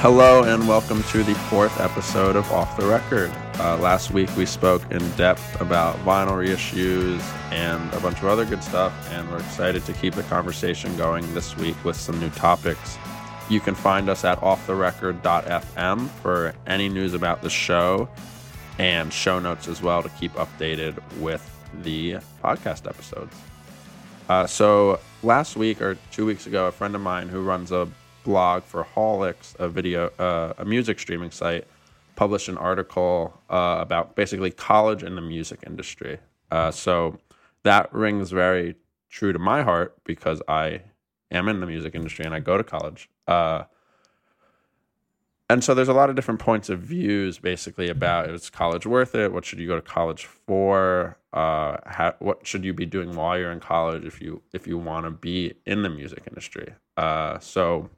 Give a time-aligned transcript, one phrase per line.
[0.00, 3.32] Hello and welcome to the fourth episode of Off the Record.
[3.58, 8.44] Uh, last week we spoke in depth about vinyl reissues and a bunch of other
[8.44, 12.28] good stuff, and we're excited to keep the conversation going this week with some new
[12.28, 12.98] topics.
[13.48, 18.06] You can find us at offtherecord.fm for any news about the show
[18.78, 21.42] and show notes as well to keep updated with
[21.82, 23.34] the podcast episodes.
[24.28, 27.88] Uh, so last week or two weeks ago, a friend of mine who runs a
[28.26, 31.64] blog for Haulix, a video, uh, a music streaming site,
[32.16, 36.18] published an article uh, about basically college and the music industry.
[36.50, 37.18] Uh, so
[37.62, 38.74] that rings very
[39.08, 40.82] true to my heart because I
[41.30, 43.08] am in the music industry and I go to college.
[43.28, 43.64] Uh,
[45.48, 49.14] and so there's a lot of different points of views basically about is college worth
[49.14, 49.32] it?
[49.32, 51.16] What should you go to college for?
[51.32, 54.76] Uh, how, what should you be doing while you're in college if you if you
[54.76, 56.74] want to be in the music industry?
[56.96, 57.88] Uh, so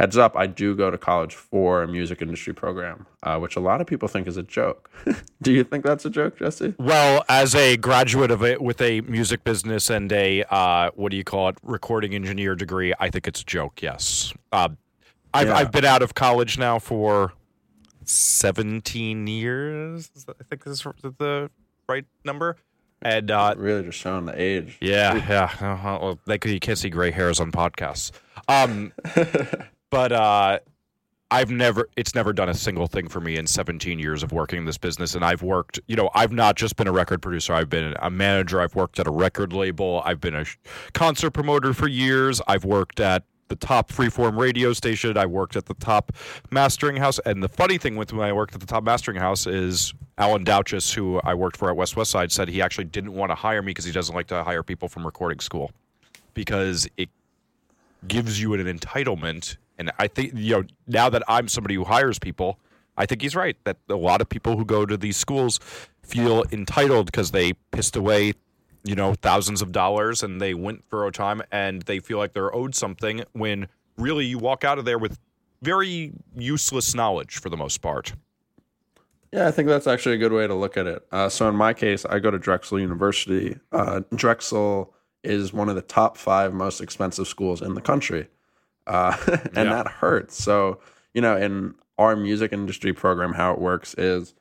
[0.00, 3.60] heads up, I do go to college for a music industry program, uh, which a
[3.60, 4.90] lot of people think is a joke.
[5.42, 6.74] do you think that's a joke, Jesse?
[6.78, 11.18] Well, as a graduate of it with a music business and a uh, what do
[11.18, 13.82] you call it, recording engineer degree, I think it's a joke.
[13.82, 14.70] Yes, uh,
[15.34, 15.56] I've Yeah.
[15.56, 17.34] I've been out of college now for
[18.04, 20.10] seventeen years.
[20.26, 20.86] I think this is
[21.18, 21.50] the
[21.90, 22.56] right number.
[23.02, 24.76] And uh, Really, just showing the age.
[24.80, 25.72] yeah, yeah.
[25.72, 25.98] Uh-huh.
[26.00, 28.12] Well, they you can't see gray hairs on podcasts.
[28.48, 28.92] Um,
[29.90, 30.58] but uh,
[31.30, 34.58] I've never, it's never done a single thing for me in 17 years of working
[34.58, 35.14] in this business.
[35.14, 37.54] And I've worked, you know, I've not just been a record producer.
[37.54, 38.60] I've been a manager.
[38.60, 40.02] I've worked at a record label.
[40.04, 40.44] I've been a
[40.92, 42.40] concert promoter for years.
[42.48, 45.18] I've worked at the top freeform radio station.
[45.18, 46.12] I worked at the top
[46.50, 47.18] mastering house.
[47.26, 50.44] And the funny thing with when I worked at the top mastering house is Alan
[50.44, 53.34] Douches, who I worked for at West West Side, said he actually didn't want to
[53.34, 55.72] hire me because he doesn't like to hire people from recording school
[56.34, 57.08] because it
[58.08, 59.56] gives you an entitlement.
[59.80, 62.58] And I think, you know, now that I'm somebody who hires people,
[62.98, 65.58] I think he's right that a lot of people who go to these schools
[66.02, 68.34] feel entitled because they pissed away,
[68.84, 72.34] you know, thousands of dollars and they went for a time and they feel like
[72.34, 75.18] they're owed something when really you walk out of there with
[75.62, 78.12] very useless knowledge for the most part.
[79.32, 81.06] Yeah, I think that's actually a good way to look at it.
[81.10, 83.56] Uh, so in my case, I go to Drexel University.
[83.72, 84.92] Uh, Drexel
[85.24, 88.28] is one of the top five most expensive schools in the country,
[88.86, 89.64] uh, and Yeah.
[89.64, 90.42] that hurts.
[90.42, 90.80] So
[91.14, 94.34] you know, in our music industry program, how it works is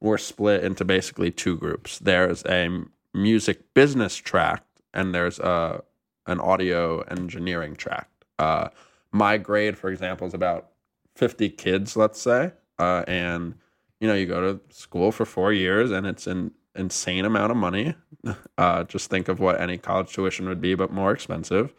[0.00, 1.98] we're split into basically two groups.
[1.98, 2.68] There's a
[3.14, 4.64] music business track,
[4.94, 5.82] and there's a
[6.26, 8.08] an audio engineering track.
[8.38, 8.68] Uh,
[9.12, 10.68] my grade, for example, is about
[11.16, 13.54] 50 kids, let's say, uh, and
[14.00, 17.56] you know, you go to school for four years and it's an insane amount of
[17.56, 17.94] money.
[18.56, 21.74] Uh, just think of what any college tuition would be, but more expensive.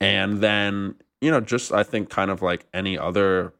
[0.00, 3.52] And then, you know, just I think kind of like any other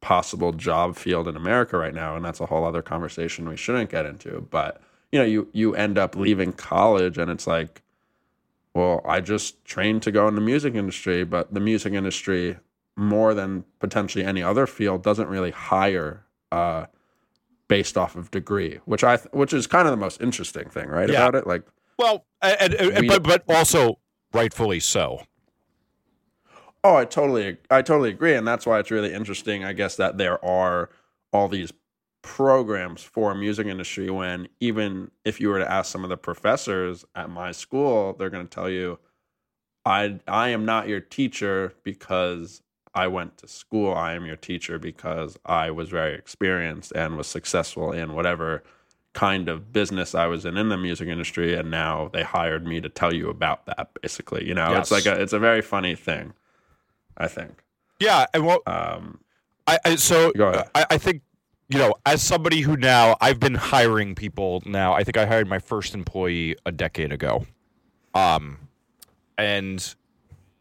[0.00, 3.90] possible job field in America right now, and that's a whole other conversation we shouldn't
[3.90, 4.46] get into.
[4.50, 4.80] But
[5.12, 7.82] you know, you you end up leaving college and it's like,
[8.74, 12.58] well, I just trained to go in the music industry, but the music industry,
[12.96, 16.86] more than potentially any other field, doesn't really hire uh,
[17.68, 20.88] based off of degree, which I th- which is kind of the most interesting thing,
[20.88, 21.08] right?
[21.08, 21.26] Yeah.
[21.26, 21.62] About it, like
[21.98, 23.98] Well, and, and, We- but but also
[24.32, 25.22] rightfully so.
[26.84, 29.64] Oh, I totally, I totally agree, and that's why it's really interesting.
[29.64, 30.90] I guess that there are
[31.32, 31.72] all these
[32.22, 34.10] programs for music industry.
[34.10, 38.30] When even if you were to ask some of the professors at my school, they're
[38.30, 38.98] going to tell you,
[39.86, 42.62] "I, I am not your teacher because
[42.94, 43.94] I went to school.
[43.94, 48.64] I am your teacher because I was very experienced and was successful in whatever."
[49.14, 52.80] kind of business I was in in the music industry and now they hired me
[52.80, 55.94] to tell you about that basically you know it's like a it's a very funny
[55.96, 56.32] thing
[57.16, 57.62] I think.
[58.00, 59.20] Yeah, and well, Um,
[59.66, 60.32] I, I so.
[60.74, 61.22] I, I think
[61.68, 64.92] you know as somebody who now I've been hiring people now.
[64.92, 67.46] I think I hired my first employee a decade ago,
[68.14, 68.58] um,
[69.38, 69.94] and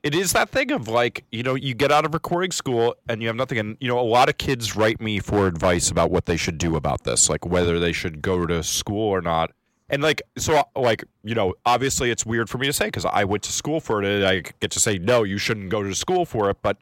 [0.04, 3.22] it is that thing of like you know you get out of recording school and
[3.22, 6.12] you have nothing, and you know a lot of kids write me for advice about
[6.12, 9.52] what they should do about this, like whether they should go to school or not.
[9.92, 13.26] And like so, like you know, obviously it's weird for me to say because I
[13.26, 14.24] went to school for it.
[14.24, 16.78] I get to say no, you shouldn't go to school for it, but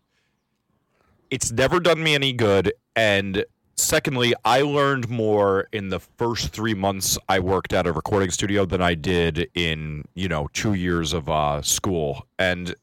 [1.32, 2.72] it's never done me any good.
[2.96, 3.44] And
[3.76, 8.66] secondly, I learned more in the first three months I worked at a recording studio
[8.66, 12.28] than I did in you know two years of uh, school.
[12.38, 12.76] And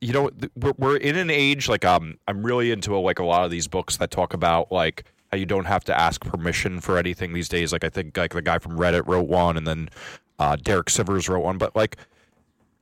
[0.00, 3.44] you know we're, we're in an age like um I'm really into like a lot
[3.44, 6.98] of these books that talk about like how you don't have to ask permission for
[6.98, 7.72] anything these days.
[7.72, 9.88] Like I think like the guy from Reddit wrote one, and then
[10.38, 11.96] uh, Derek Sivers wrote one, but like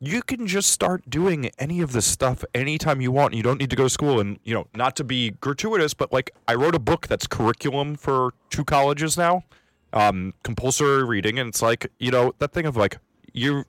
[0.00, 3.34] you can just start doing any of this stuff anytime you want.
[3.34, 4.20] You don't need to go to school.
[4.20, 7.94] And, you know, not to be gratuitous, but like I wrote a book that's curriculum
[7.96, 9.44] for two colleges now,
[9.92, 11.38] um, compulsory reading.
[11.38, 12.98] And it's like, you know, that thing of like,
[13.32, 13.64] you,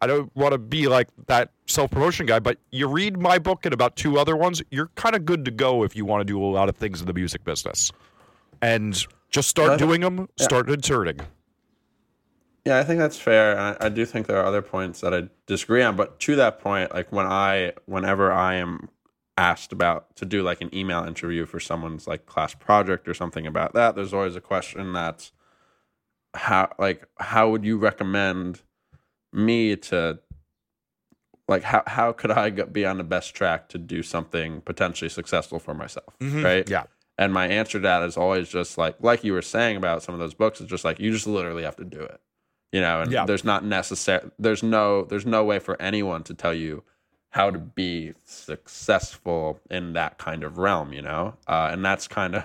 [0.00, 3.64] I don't want to be like that self promotion guy, but you read my book
[3.64, 6.24] and about two other ones, you're kind of good to go if you want to
[6.24, 7.90] do a lot of things in the music business.
[8.62, 11.20] And just start doing them, start inserting.
[12.66, 13.52] Yeah, I think that's fair.
[13.52, 15.96] And I, I do think there are other points that I disagree on.
[15.96, 18.90] But to that point, like when I, whenever I am
[19.38, 23.46] asked about to do like an email interview for someone's like class project or something
[23.46, 25.32] about that, there's always a question that's
[26.34, 28.60] how, like, how would you recommend
[29.32, 30.18] me to,
[31.48, 35.58] like, how how could I be on the best track to do something potentially successful
[35.58, 36.44] for myself, Mhm.
[36.44, 36.68] right?
[36.68, 36.84] Yeah.
[37.20, 40.14] And my answer to that is always just like, like you were saying about some
[40.14, 42.18] of those books, it's just like you just literally have to do it,
[42.72, 43.02] you know.
[43.02, 43.26] And Yeah.
[43.26, 46.82] there's not necessary, there's no, there's no way for anyone to tell you
[47.28, 51.34] how to be successful in that kind of realm, you know.
[51.46, 52.44] Uh, and that's kind of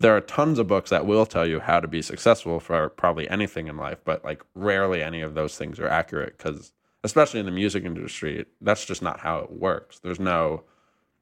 [0.00, 3.28] there are tons of books that will tell you how to be successful for probably
[3.30, 6.72] anything in life, but like rarely any of those things are accurate because,
[7.04, 9.98] especially in the music industry, that's just not how it works.
[9.98, 10.62] There's no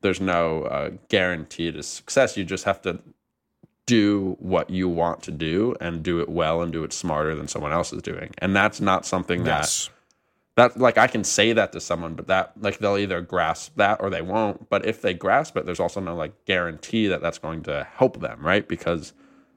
[0.02, 2.36] there's no uh, guarantee to success.
[2.36, 3.00] You just have to
[3.86, 7.46] do what you want to do and do it well and do it smarter than
[7.48, 8.32] someone else is doing.
[8.38, 9.90] And that's not something that Yes.
[10.56, 14.00] that like I can say that to someone, but that like they'll either grasp that
[14.00, 14.68] or they won't.
[14.68, 18.20] But if they grasp it, there's also no like guarantee that that's going to help
[18.20, 18.66] them, right?
[18.66, 19.12] Because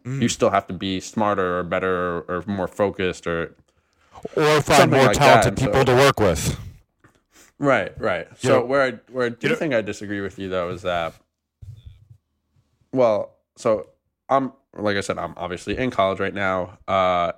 [0.06, 3.53] you still have to be smarter or better or more focused or
[4.35, 6.57] Or find more like that, talented and so- people to work with.
[7.59, 8.27] Right, right.
[8.39, 10.81] So know- where I where I do know- think I disagree with you though is
[10.83, 11.13] that
[12.94, 13.88] well, so
[14.29, 16.77] I'm like I said, I'm obviously in college right now.
[16.88, 17.33] Uh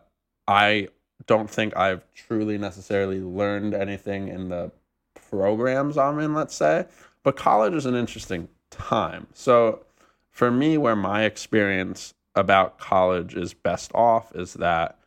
[0.47, 0.89] I
[1.27, 4.71] don't think I've truly necessarily learned anything in the
[5.29, 6.85] programs I'm in, let's say.
[7.23, 9.27] But college is an interesting time.
[9.33, 9.85] So
[10.31, 14.97] for me, where my experience about college is best off is that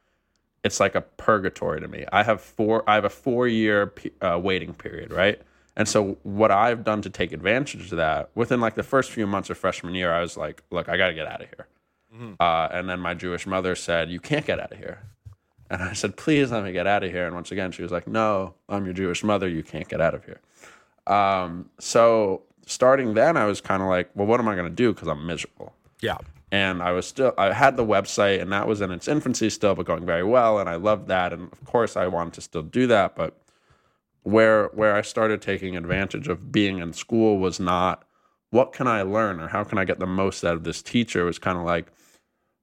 [0.64, 2.04] it's like a purgatory to me.
[2.10, 2.82] I have four.
[2.88, 5.40] I have a four-year uh, waiting period, right?
[5.76, 9.26] And so what I've done to take advantage of that, within like the first few
[9.26, 11.66] months of freshman year, I was like, "Look, I got to get out of here."
[12.40, 15.02] Uh, and then my Jewish mother said, "You can't get out of here."
[15.70, 17.92] And I said, "Please let me get out of here." And once again, she was
[17.92, 19.48] like, "No, I'm your Jewish mother.
[19.48, 20.40] You can't get out of here."
[21.06, 24.74] Um, so starting then, I was kind of like, "Well, what am I going to
[24.74, 26.18] do?" Because I'm miserable Yeah.
[26.54, 29.74] And I was still I had the website and that was in its infancy still
[29.74, 32.62] but going very well and I loved that and of course I wanted to still
[32.62, 33.36] do that but
[34.22, 38.04] where where I started taking advantage of being in school was not
[38.50, 41.22] what can I learn or how can I get the most out of this teacher?
[41.22, 41.86] It was kind of like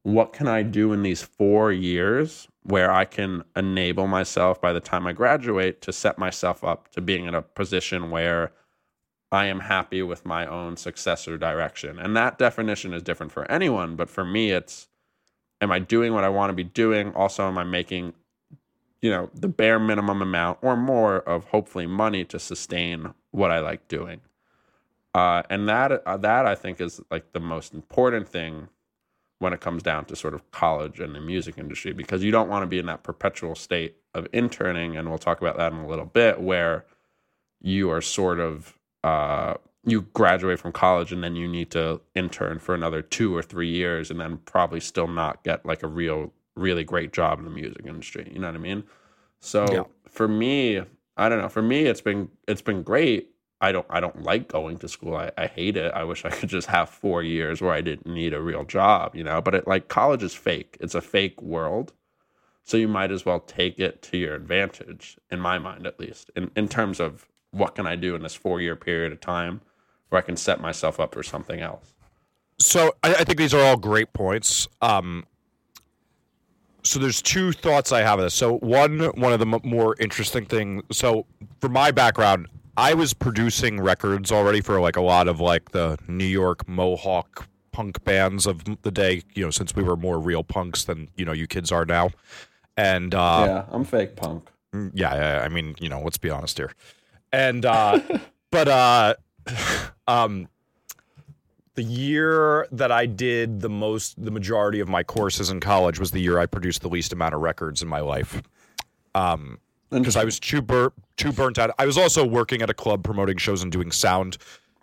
[0.04, 4.80] what can I do in these 4 years where I can enable myself by the
[4.80, 8.54] time I graduate to set myself up to being in a position where
[9.32, 12.00] I am happy with my own success or direction.
[12.00, 13.96] And that definition is different for anyone.
[13.96, 14.88] But for me, it's
[15.62, 17.14] am I doing what I want to be doing?
[17.14, 18.14] Also, am I making,
[19.02, 23.60] you know, the bare minimum amount or more of hopefully money to sustain what I
[23.60, 24.22] like doing?
[25.14, 28.70] Uh, and that uh, that I think is like the most important thing
[29.40, 32.48] when it comes down to sort of college and the music industry because you don't
[32.48, 35.80] want to be in that perpetual state of interning and we'll talk about that in
[35.80, 36.86] a little bit where
[37.60, 39.56] you are sort of uh,
[39.86, 43.70] you graduate from college and then you need to intern for another two or three
[43.70, 47.52] years and then probably still not get like a real really great job in the
[47.52, 48.30] music industry.
[48.32, 48.84] You know what i mean?
[49.40, 49.84] So Yeah.
[50.08, 50.82] for me
[51.18, 51.50] i don't know.
[51.50, 53.30] For me it's been it's been great.
[53.60, 55.16] I don't i don't like going to school.
[55.16, 55.92] I, I hate it.
[55.94, 59.16] I wish i could just have four years where i didn't need a real job
[59.16, 59.42] you know?
[59.42, 60.78] But it like college is fake.
[60.80, 61.94] It's a fake world.
[62.64, 66.30] So you might as well take it to your advantage in my mind at least
[66.36, 69.62] in, in terms of what can i do in this four year period of time
[70.10, 71.94] where i can set myself up for something else
[72.60, 74.68] So I, I think these are all great points.
[74.82, 75.26] Um,
[76.84, 78.34] so there's two thoughts I have of this.
[78.34, 80.82] So one, one of the m- more interesting thing.
[80.92, 81.26] So
[81.60, 85.98] for my background, I was producing records already for like a lot of like the
[86.08, 89.24] New York Mohawk punk bands of the day.
[89.34, 92.10] You know, since we were more real punks than you know you kids are now.
[92.78, 96.30] And uh, yeah i'm fake punk Mm, yeah, yeah, I mean, you know, let's be
[96.30, 96.72] honest here.
[97.32, 98.00] And uh
[98.52, 99.16] but uh
[100.08, 100.48] um
[101.76, 106.12] the year that I did the most the majority of my courses in college was
[106.12, 108.42] the year I produced the least amount of records in my life.
[109.16, 109.60] Um
[109.90, 111.72] because I was too bur- too burnt out.
[111.78, 114.38] I was also working at a club promoting shows and doing sound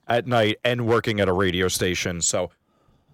[0.06, 2.20] at night and working at a radio station.
[2.20, 2.50] So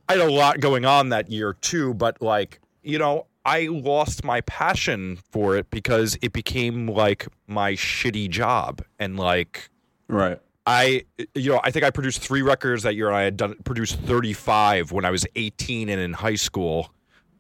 [0.08, 4.24] I had a lot going on that year too, but like, you know, I lost
[4.24, 9.70] my passion for it because it became like my shitty job and like
[10.08, 10.40] Right.
[10.66, 13.54] I you know I think I produced three records that year and I had done
[13.64, 16.92] produced 35 when I was 18 and in high school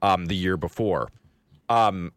[0.02, 1.10] um, the year before.
[1.70, 2.12] Um,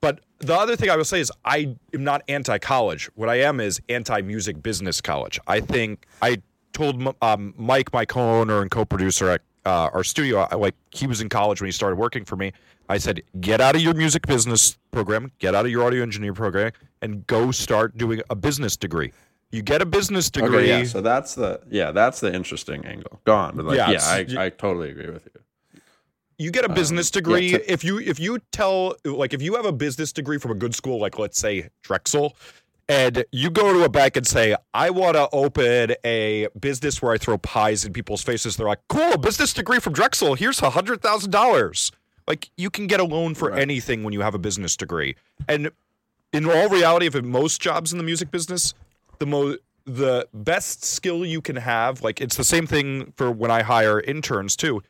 [0.00, 3.10] but the other thing I will say is I am not anti-college.
[3.14, 5.38] What I am is anti-music business college.
[5.46, 6.40] I think I
[6.72, 11.28] told um, Mike, my co-owner and co-producer at uh, our studio, like he was in
[11.28, 12.52] college when he started working for me.
[12.90, 16.34] I said, get out of your music business program, get out of your audio engineer
[16.34, 19.12] program, and go start doing a business degree.
[19.52, 20.58] You get a business degree.
[20.72, 20.84] Okay, yeah.
[20.84, 23.20] So that's the yeah, that's the interesting angle.
[23.24, 23.56] Go on.
[23.56, 24.00] Like, Yeah, yeah,
[24.40, 25.80] I, I totally agree with you.
[26.38, 29.40] you get a um, business yeah, degree to- if you if you tell like if
[29.40, 32.36] you have a business degree from a good school like let's say Drexel
[32.88, 37.12] and you go to a bank and say I want to open a business where
[37.12, 40.60] I throw pies in people's faces they're like cool a business degree from Drexel here's
[40.62, 41.92] a hundred thousand dollars
[42.28, 43.60] like you can get a loan for Right.
[43.60, 45.16] anything when you have a business degree
[45.48, 45.70] and
[46.32, 48.74] in all reality if most jobs in the music business
[49.18, 53.50] the mo the best skill you can have like it's the same thing for when
[53.50, 54.82] I hire interns too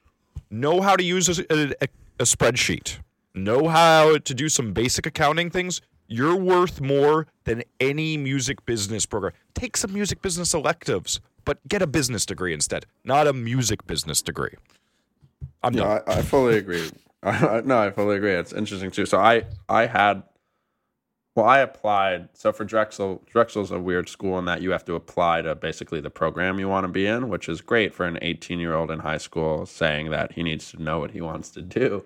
[0.51, 2.99] know how to use a, a, a spreadsheet,
[3.35, 9.07] know how to do some basic accounting things, you're worth more than any music business
[9.07, 9.33] program.
[9.55, 14.21] Take some music business electives, but get a business degree instead, not a music business
[14.23, 14.55] degree.
[15.63, 16.03] I'm Yeah, done.
[16.09, 16.91] I, I fully agree.
[17.65, 18.33] no, I fully agree.
[18.33, 19.07] It's interesting too.
[19.07, 20.23] So I I had
[21.37, 22.29] well, I applied.
[22.33, 26.01] So for Drexel, Drexel's a weird school in that you have to apply to basically
[26.01, 28.91] the program you want to be in, which is great for an 18 year old
[28.91, 32.05] in high school saying that he needs to know what he wants to do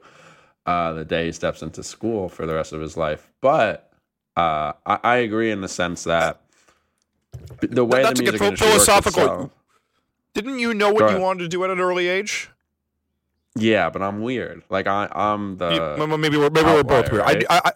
[0.66, 3.30] uh, the day he steps into school for the rest of his life.
[3.40, 3.90] But
[4.36, 6.40] uh, I, I agree in the sense that
[7.60, 9.50] the way not the music industry works philosophical, itself-
[10.34, 12.50] Didn't you know what you wanted to do at an early age?
[13.56, 14.62] Yeah, but I'm weird.
[14.68, 17.24] Like I, I'm the maybe we're, maybe we're both weird.
[17.24, 17.44] right?
[17.48, 17.72] I, I, I,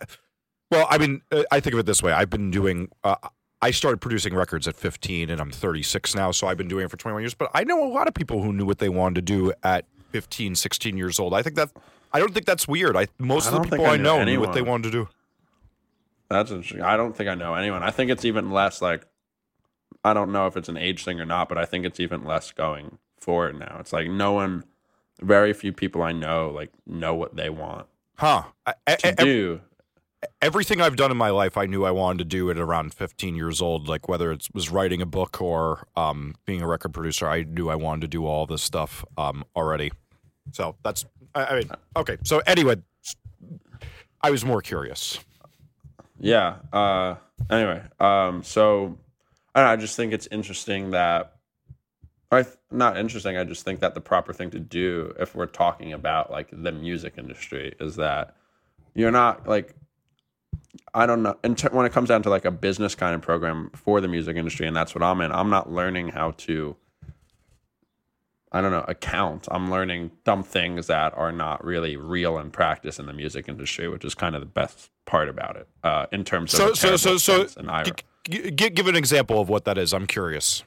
[0.71, 2.13] well, I mean, uh, I think of it this way.
[2.13, 2.91] I've been doing.
[3.05, 3.17] Uh,
[3.61, 6.91] I started producing records at 15, and I'm 36 now, so I've been doing it
[6.91, 7.35] for 21 years.
[7.35, 9.85] But I know a lot of people who knew what they wanted to do at
[10.13, 11.35] 15, 16 years old.
[11.35, 11.71] I think that.
[12.13, 12.97] I don't think that's weird.
[12.97, 15.09] I most I of the people I I, know knew what they wanted to do.
[16.31, 16.83] That's interesting.
[16.83, 17.83] I don't think I know anyone.
[17.83, 19.07] I think it's even less like
[20.05, 22.25] I don't know if it's an age thing or not, but I think it's even
[22.25, 23.77] less going forward now.
[23.81, 24.65] It's like no one
[25.21, 28.45] very few people I know like know what they want Huh?
[28.67, 29.61] I, I- to do.
[30.43, 33.37] everything I've done in my life, I knew I wanted to do at around 15
[33.37, 33.89] years old.
[33.89, 37.69] Like whether it was writing a book or um, being a record producer, I knew
[37.69, 39.93] I wanted to do all this stuff um, already.
[40.53, 42.17] So that's, I, I mean, okay.
[42.25, 42.77] So anyway,
[44.21, 45.21] I was more curious.
[46.19, 46.57] Yeah.
[46.73, 47.15] Uh
[47.49, 48.99] anyway, um so
[49.55, 51.35] I don't know, I just think it's interesting that
[52.31, 53.37] I th- not interesting.
[53.37, 56.73] I just think that the proper thing to do if we're talking about like the
[56.73, 58.35] music industry is that
[58.95, 59.75] you're not like
[60.95, 61.37] I don't know.
[61.43, 64.37] And when it comes down to like a business kind of program for the music
[64.37, 66.77] industry, and that's what I'm in, I'm not learning how to,
[68.53, 69.49] I don't know, account.
[69.51, 73.89] I'm learning dumb things that are not really real in practice in the music industry,
[73.89, 76.97] which is kind of the best part about it uh, in terms of So, so,
[76.97, 77.85] so, so, sense in Ira.
[77.85, 77.93] g-
[78.31, 79.93] g- g- give an example of what that is.
[79.93, 80.65] I'm curious.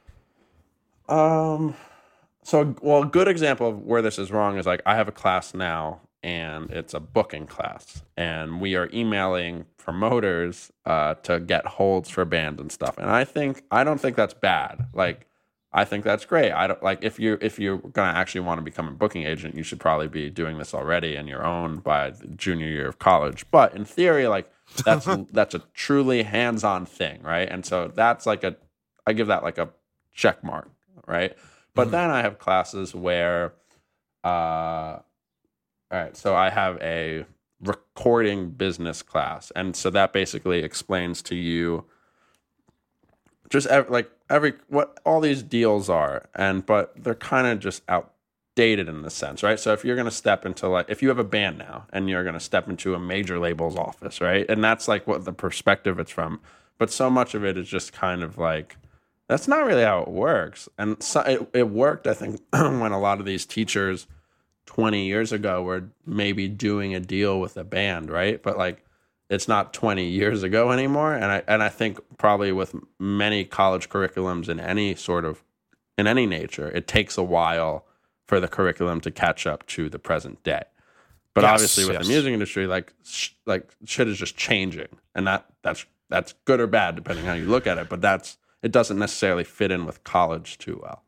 [1.12, 1.76] Um,
[2.44, 5.12] so well, a good example of where this is wrong is like I have a
[5.12, 11.66] class now, and it's a booking class, and we are emailing promoters uh, to get
[11.66, 12.98] holds for bands and stuff.
[12.98, 14.88] And I think I don't think that's bad.
[14.94, 15.28] Like
[15.74, 16.52] I think that's great.
[16.52, 19.56] I don't like if you if you're gonna actually want to become a booking agent,
[19.56, 23.00] you should probably be doing this already in your own by the junior year of
[23.00, 23.46] college.
[23.52, 24.52] But in theory, like
[24.86, 27.50] that's that's a truly hands-on thing, right?
[27.50, 28.58] And so that's like a
[29.08, 29.70] I give that like a
[30.14, 30.70] check mark,
[31.12, 31.38] right?
[31.76, 31.92] But Mhm.
[31.92, 33.54] then I have classes where,
[34.24, 35.04] uh, all
[35.92, 37.26] right, so I have a
[37.62, 41.86] recording business class, and so that basically explains to you
[43.50, 47.84] just ev- like every what all these deals are, and but they're kind of just
[47.90, 49.60] outdated in the sense, right?
[49.60, 52.24] So if you're gonna step into like if you have a band now and you're
[52.24, 56.12] gonna step into a major label's office, right, and that's like what the perspective it's
[56.12, 56.40] from,
[56.78, 58.78] but so much of it is just kind of like
[59.32, 60.68] that's not really how it works.
[60.78, 64.06] And so it, it worked, I think, when a lot of these teachers
[64.66, 68.44] 20 years ago were maybe doing a deal with a band, right?
[68.44, 68.84] But like
[69.30, 71.14] it's not 20 years ago anymore.
[71.14, 75.42] And I and I think probably with many college curriculums in any sort of
[75.98, 77.86] in any nature, it takes a while
[78.28, 80.64] for the curriculum to catch up to the present day.
[81.34, 82.06] But Yes, obviously with yes.
[82.06, 84.90] the music industry, like sh- like shit is just changing.
[85.16, 88.38] And that that's that's good or bad depending how you look at it, but that's
[88.64, 91.04] it doesn't necessarily fit in with college too well.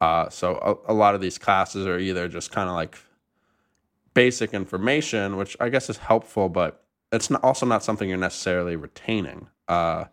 [0.00, 2.96] Uh, so a, a lot of these classes are either just kind of like
[4.14, 8.76] basic information, which I guess is helpful, but it's not, also not something you're necessarily
[8.76, 9.48] retaining.
[9.68, 10.04] Uh,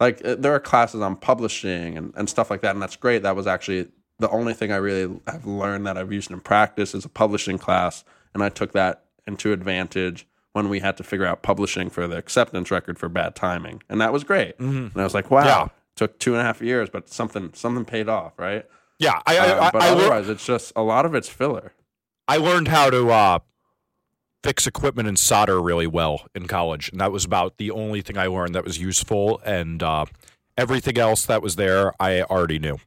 [0.00, 3.22] like uh, there are classes on publishing and, and stuff like that, and that's great.
[3.22, 6.94] That was actually the only thing I really have learned that I've used in practice
[6.94, 8.04] is a publishing class,
[8.34, 12.16] and I took that into advantage when we had to figure out publishing for the
[12.16, 14.58] acceptance record for bad timing, and that was great.
[14.58, 14.88] Mm-hmm.
[14.92, 15.68] And I was like, wow, Yeah.
[15.96, 18.66] Took two and a half years, but something something paid off, right?
[18.98, 21.72] Yeah, I I, Uh, but I, otherwise, it's just a lot of it's filler.
[22.28, 23.38] I learned how to uh,
[24.42, 28.16] fix equipment and solder really well in college, and that was about the only thing
[28.16, 29.40] I learned that was useful.
[29.44, 30.06] And uh,
[30.56, 32.78] everything else that was there, I already knew,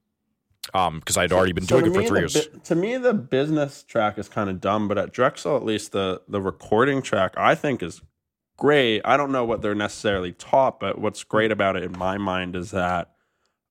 [0.65, 2.47] because I'd already been So doing it for three years.
[2.47, 5.91] bu- to me, the business track is kind of dumb, but at Drexel, at least
[5.91, 8.01] the the recording track, I think is
[8.57, 9.01] great.
[9.05, 12.55] I don't know what they're necessarily taught, but what's great about it in my mind
[12.55, 13.11] is that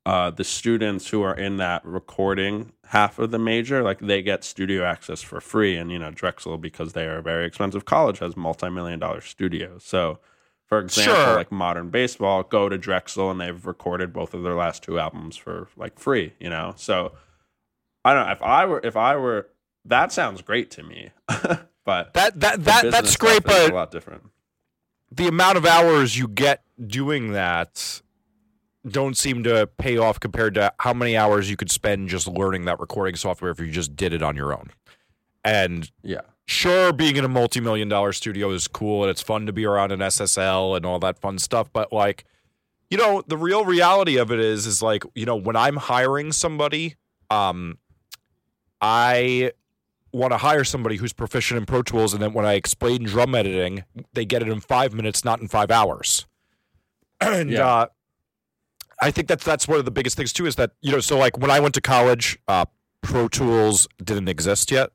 [0.07, 4.45] uh, the students who are in that recording half of the major, like they get
[4.45, 8.19] studio access for free, and you know Drexel because they are a very expensive college
[8.19, 9.83] has multi million dollar studios.
[9.85, 10.19] So,
[10.67, 11.37] for example, Sure.
[11.37, 15.37] like modern baseball, go to Drexel and they've recorded both of their last two albums
[15.39, 16.35] for like free.
[16.39, 17.13] You know, so
[18.05, 19.49] I don't know if I were if I were
[19.87, 21.11] that sounds great to me,
[21.87, 24.25] but That that that that's great, but a lot different.
[25.15, 28.01] The amount of hours you get doing that
[28.87, 32.65] don't seem to pay off compared to how many hours you could spend just learning
[32.67, 34.71] that recording software if you just did it on your own.
[35.45, 36.21] And Yeah.
[36.47, 39.93] sure, being in a multi-million dollar studio is cool and it's fun to be around
[39.93, 42.25] an SSL and all that fun stuff, but like
[42.91, 46.33] you know, the real reality of it is is like, you know, when I'm hiring
[46.33, 46.97] somebody,
[47.31, 47.79] um
[48.81, 49.53] I
[50.15, 53.35] want to hire somebody who's proficient in Pro Tools and then when I explain drum
[53.35, 56.27] editing, they get it in 5 minutes, not in 5 hours.
[57.21, 57.67] and Yeah.
[57.67, 57.87] uh
[59.03, 61.19] I think that's that's one of the biggest things too is that, you know, so
[61.19, 62.65] like when I went to college, uh
[63.03, 64.91] Pro Tools didn't exist yet.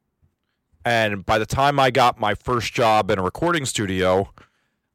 [0.86, 4.34] And by the time I got my first job in a recording studio,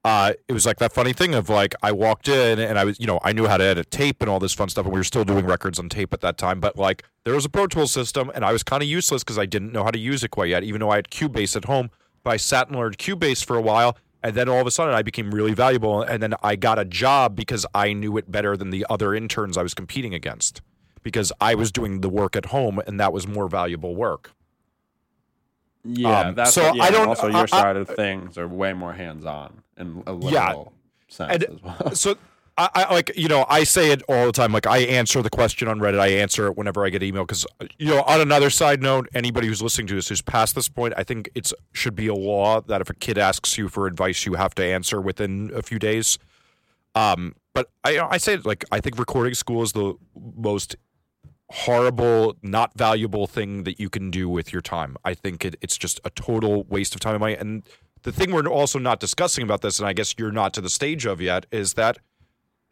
[0.04, 3.00] uh, it was like that funny thing of like I walked in and I was,
[3.00, 5.00] you know, I knew how to edit tape and all this fun stuff, and we
[5.00, 6.60] were still doing records on tape at that time.
[6.60, 9.38] But like there was a Pro Tools system, and I was kind of useless because
[9.38, 11.64] I didn't know how to use it quite yet, even though I had Cubase at
[11.64, 11.90] home.
[12.22, 14.94] But I sat and learned Cubase for a while, and then all of a sudden
[14.94, 18.56] I became really valuable, and then I got a job because I knew it better
[18.58, 20.60] than the other interns I was competing against,
[21.02, 24.32] because I was doing the work at home, and that was more valuable work.
[25.84, 28.48] Yeah, Um, that's so yeah, I don't- Also, I- your I- side of things are
[28.48, 30.54] way more hands on in a literal Yeah,
[31.08, 31.94] sense and- as well.
[31.94, 32.14] so
[32.56, 34.52] I, I like you know I say it all the time.
[34.52, 35.98] Like I answer the question on Reddit.
[35.98, 37.44] I answer it whenever I get email because
[37.80, 38.02] you know.
[38.02, 41.28] On another side note, anybody who's listening to this who's past this point, I think
[41.34, 44.54] it should be a law that if a kid asks you for advice, you have
[44.54, 46.16] to answer within a few days.
[46.94, 49.94] Um, but I I say it like I think recording school is the
[50.36, 50.76] most
[51.50, 54.96] horrible, not valuable thing that you can do with your time.
[55.04, 57.62] I think it, it's just a total waste of time and
[58.04, 60.70] the thing we're also not discussing about this, and I guess you're not to the
[60.70, 61.98] stage of yet, is that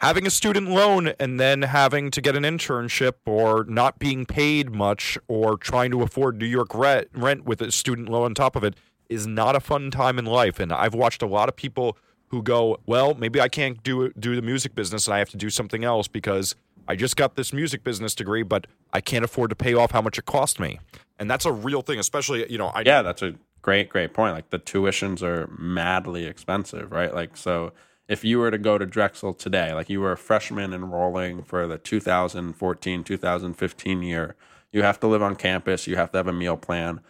[0.01, 4.71] having a student loan and then having to get an internship or not being paid
[4.71, 8.57] much or trying to afford New York rent, rent with a student loan on top
[8.57, 8.77] of it
[9.09, 10.61] is not a fun time in life.
[10.61, 11.97] And I've watched a lot of people
[12.29, 15.37] who go, well, maybe I can't do do the music business and I have to
[15.37, 16.55] do something else because
[16.89, 20.03] I just got this music business degree, but I can't afford to pay off how
[20.03, 20.81] much it cost me.
[21.19, 24.35] And that's a real thing, especially, you know, I yeah, that's a great, great point.
[24.35, 27.15] Like the tuitions are madly expensive, right?
[27.15, 27.73] Like, so
[28.09, 31.67] if you were to go to Drexel today, like you were a freshman enrolling for
[31.67, 34.37] the 2014 2015 year,
[34.73, 37.01] you have to live on campus, you have to have a meal plan.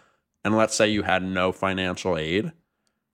[0.45, 2.51] And let's say you had no financial aid,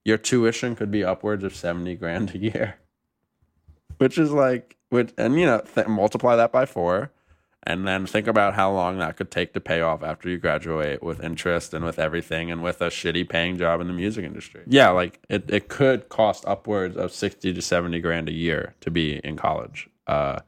[0.04, 2.76] your tuition could be upwards of 70 grand a year,
[3.98, 7.10] which is like, which, and you know, th- multiply that by four
[7.62, 11.02] and then think about how long that could take to pay off after you graduate
[11.02, 14.62] with interest and with everything and with a shitty paying job in the music industry.
[14.66, 18.90] Yeah, like it, it could cost upwards of 60 to 70 grand a year to
[18.90, 19.88] be in college.
[20.06, 20.40] Uh,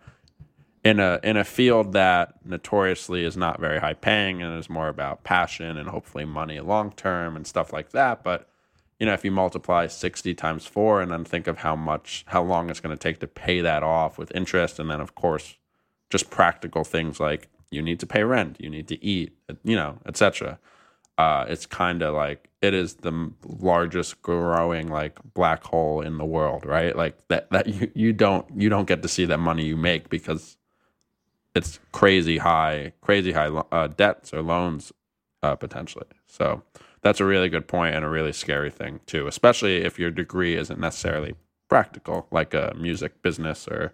[0.84, 4.88] in a in a field that notoriously is not very high paying and is more
[4.88, 8.48] about passion and hopefully money long term and stuff like that, but
[9.02, 12.40] you know, if you multiply 60 times 4 and then think of how much how
[12.40, 15.56] long it's going to take to pay that off with interest and then of course
[16.08, 19.98] just practical things like you need to pay rent, you need to eat, you know,
[20.06, 20.56] etc.
[21.18, 26.24] Uh, it's kind of like it is the largest growing like black hole in the
[26.24, 26.94] world, right?
[26.94, 30.10] Like that that you, you don't you don't get to see that money you make
[30.10, 30.56] because
[31.56, 34.92] it's crazy high, crazy high uh, debts or loans
[35.42, 36.06] uh, potentially.
[36.28, 36.62] So
[37.02, 40.56] that's a really good point and a really scary thing too, especially if your degree
[40.56, 41.34] isn't necessarily
[41.68, 43.92] practical, like a music business or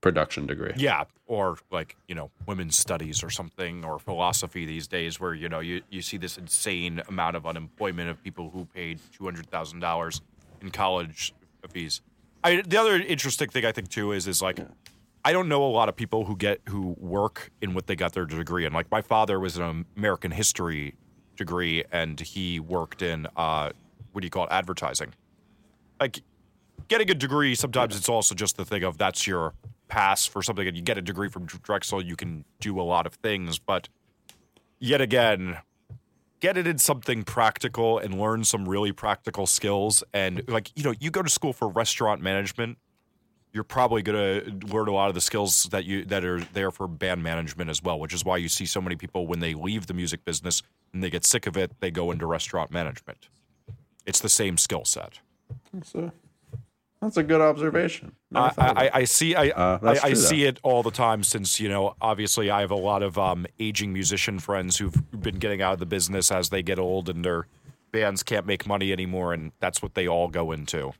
[0.00, 0.72] production degree.
[0.76, 5.48] Yeah, or like you know women's studies or something, or philosophy these days, where you
[5.48, 9.48] know you, you see this insane amount of unemployment of people who paid two hundred
[9.50, 10.20] thousand dollars
[10.60, 11.32] in college
[11.70, 12.00] fees.
[12.42, 14.58] I, the other interesting thing I think too is is like
[15.24, 18.14] I don't know a lot of people who get who work in what they got
[18.14, 18.72] their degree in.
[18.72, 20.94] Like my father was an American history
[21.40, 23.70] degree, and he worked in uh,
[24.12, 25.14] what do you call it, advertising.
[25.98, 26.20] Like
[26.88, 29.54] getting a degree, sometimes it's also just the thing of that's your
[29.88, 33.06] pass for something, and you get a degree from Drexel, you can do a lot
[33.06, 33.58] of things.
[33.58, 33.88] But
[34.78, 35.58] yet again,
[36.40, 40.04] get it in something practical and learn some really practical skills.
[40.12, 42.76] And like you know, you go to school for restaurant management
[43.52, 44.16] you're probably going
[44.60, 47.70] to learn a lot of the skills that you that are there for band management
[47.70, 50.24] as well, which is why you see so many people when they leave the music
[50.24, 53.28] business and they get sick of it, they go into restaurant management.
[54.06, 55.20] It's the same skill set.
[55.72, 56.12] That's a,
[57.02, 58.12] that's a good observation.
[58.34, 61.68] I, I, I, see I, uh, I, I see it all the time since you
[61.68, 65.72] know obviously I have a lot of um, aging musician friends who've been getting out
[65.72, 67.46] of the business as they get old and their
[67.90, 70.92] bands can't make money anymore, and that's what they all go into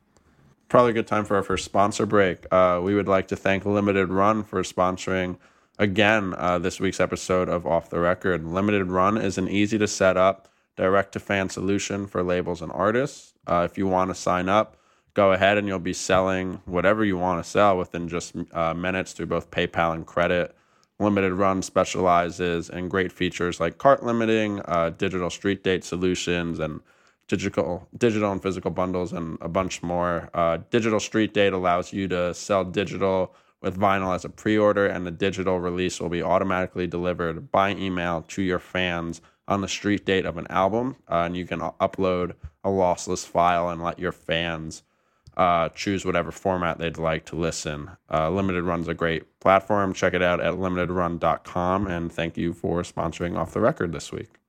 [0.71, 2.45] probably a good time for our first sponsor break.
[2.49, 5.37] Uh, we would like to thank Limited Run for sponsoring
[5.77, 8.45] again uh, this week's episode of Off the Record.
[8.45, 12.71] Limited Run is an easy to set up direct to fan solution for labels and
[12.71, 13.33] artists.
[13.45, 14.77] Uh, if you want to sign up,
[15.13, 19.11] go ahead and you'll be selling whatever you want to sell within just uh, minutes
[19.11, 20.55] through both PayPal and credit.
[20.99, 26.79] Limited Run specializes in great features like cart limiting, uh, digital street date solutions, and
[27.31, 30.29] digital digital and physical bundles and a bunch more.
[30.33, 35.07] Uh, digital Street Date allows you to sell digital with vinyl as a pre-order, and
[35.07, 40.05] the digital release will be automatically delivered by email to your fans on the street
[40.05, 42.33] date of an album, uh, and you can upload
[42.65, 44.83] a lossless file and let your fans
[45.37, 47.91] uh, choose whatever format they'd like to listen.
[48.11, 49.93] Uh, Limited Run's a great platform.
[49.93, 54.40] Check it out at limitedrun.com, and thank you for sponsoring Off the Record this week.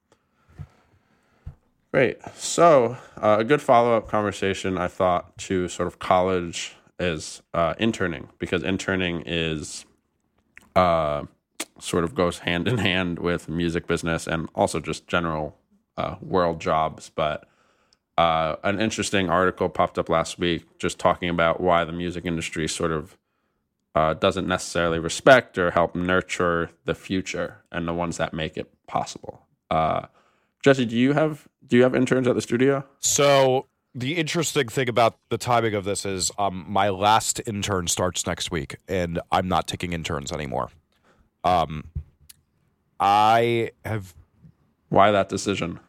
[1.93, 2.17] Great.
[2.37, 7.75] So, uh, a good follow up conversation, I thought, to sort of college is uh,
[7.79, 9.85] interning, because interning is
[10.75, 11.25] uh,
[11.79, 15.59] sort of goes hand in hand with music business and also just general
[15.99, 17.11] uh, world jobs.
[17.15, 17.47] But
[18.17, 22.69] uh, an interesting article popped up last week just talking about why the music industry
[22.69, 23.19] sort of
[23.95, 28.73] uh, doesn't necessarily respect or help nurture the future and the ones that make it
[28.87, 29.47] possible.
[30.63, 32.85] Jesse, do you have do you have interns at the studio?
[33.01, 38.27] So the interesting thing about the timing of this is um, my last intern starts
[38.27, 40.71] next week, and I'm not taking interns anymore.
[41.45, 41.85] Um,
[43.01, 44.15] I have.
[44.89, 45.81] Why that decision?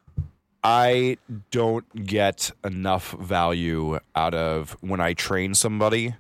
[0.63, 1.17] I
[1.51, 6.15] don't get enough value out of when I train somebody.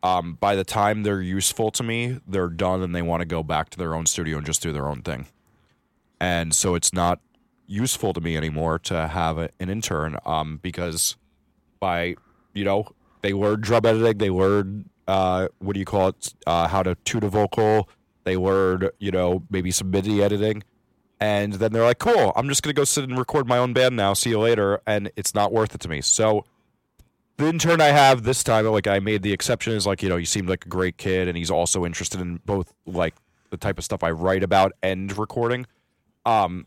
[0.00, 3.42] Um, by the time they're useful to me, they're done and they want to go
[3.42, 5.26] back to their own studio and just do their own thing.
[6.20, 7.18] And so it's not
[7.68, 11.16] useful to me anymore to have a, an intern um, because
[11.78, 12.16] by
[12.54, 12.88] you know
[13.22, 16.96] they learned drum editing they learned uh, what do you call it uh, how to
[17.04, 17.88] tune a vocal
[18.24, 20.64] they learned you know maybe some midi editing.
[21.20, 23.72] And then they're like cool i'm just going to go sit and record my own
[23.72, 26.00] band now see you later and it's not worth it to me.
[26.00, 26.44] So
[27.38, 30.16] the intern i have this time like i made the exception is like you know
[30.16, 33.14] he seemed like a great kid and he's also interested in both like
[33.50, 35.66] the type of stuff i write about and recording.
[36.24, 36.66] Um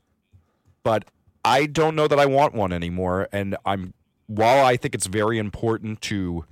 [0.84, 1.06] but
[1.44, 3.28] I don't know that I want one anymore.
[3.32, 3.94] And I'm
[4.28, 6.46] while I think it's very important to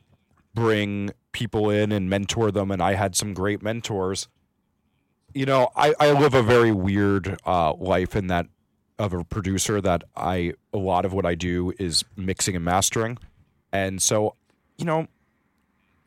[0.54, 4.28] bring people in and mentor them, and I had some great mentors.
[5.34, 8.48] You know, I, I live a very weird uh, life in that
[8.98, 13.18] of a producer that I a lot of what I do is mixing and mastering,
[13.72, 14.36] and so
[14.78, 15.08] you know,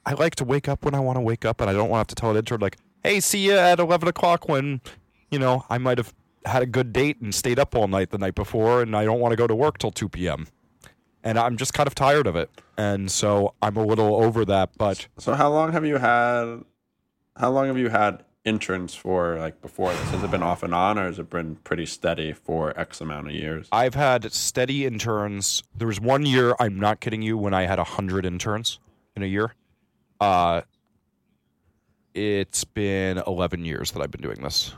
[0.05, 1.99] I like to wake up when I want to wake up, and I don't want
[1.99, 4.81] to have to tell an intern like, "Hey, see you at eleven o'clock." When
[5.31, 6.13] you know I might have
[6.45, 9.21] had a good date and stayed up all night the night before, and I don't
[9.21, 10.49] want to go to work till 2 p.m.
[11.25, 12.51] And I'm just kind of tired of it.
[12.77, 14.71] And so I'm a little over that.
[14.77, 16.63] But so, how long have you had?
[17.37, 20.11] How long have you had interns for like before this?
[20.11, 23.29] Has it been off and on, or has it been pretty steady for X amount
[23.29, 23.69] of years?
[23.71, 25.63] I've had steady interns.
[25.77, 28.81] There was one year, I'm not kidding you, when I had 100 interns
[29.15, 29.55] in a year.
[30.21, 30.63] Uh,
[32.15, 34.75] it's been 11 years that I've been doing this.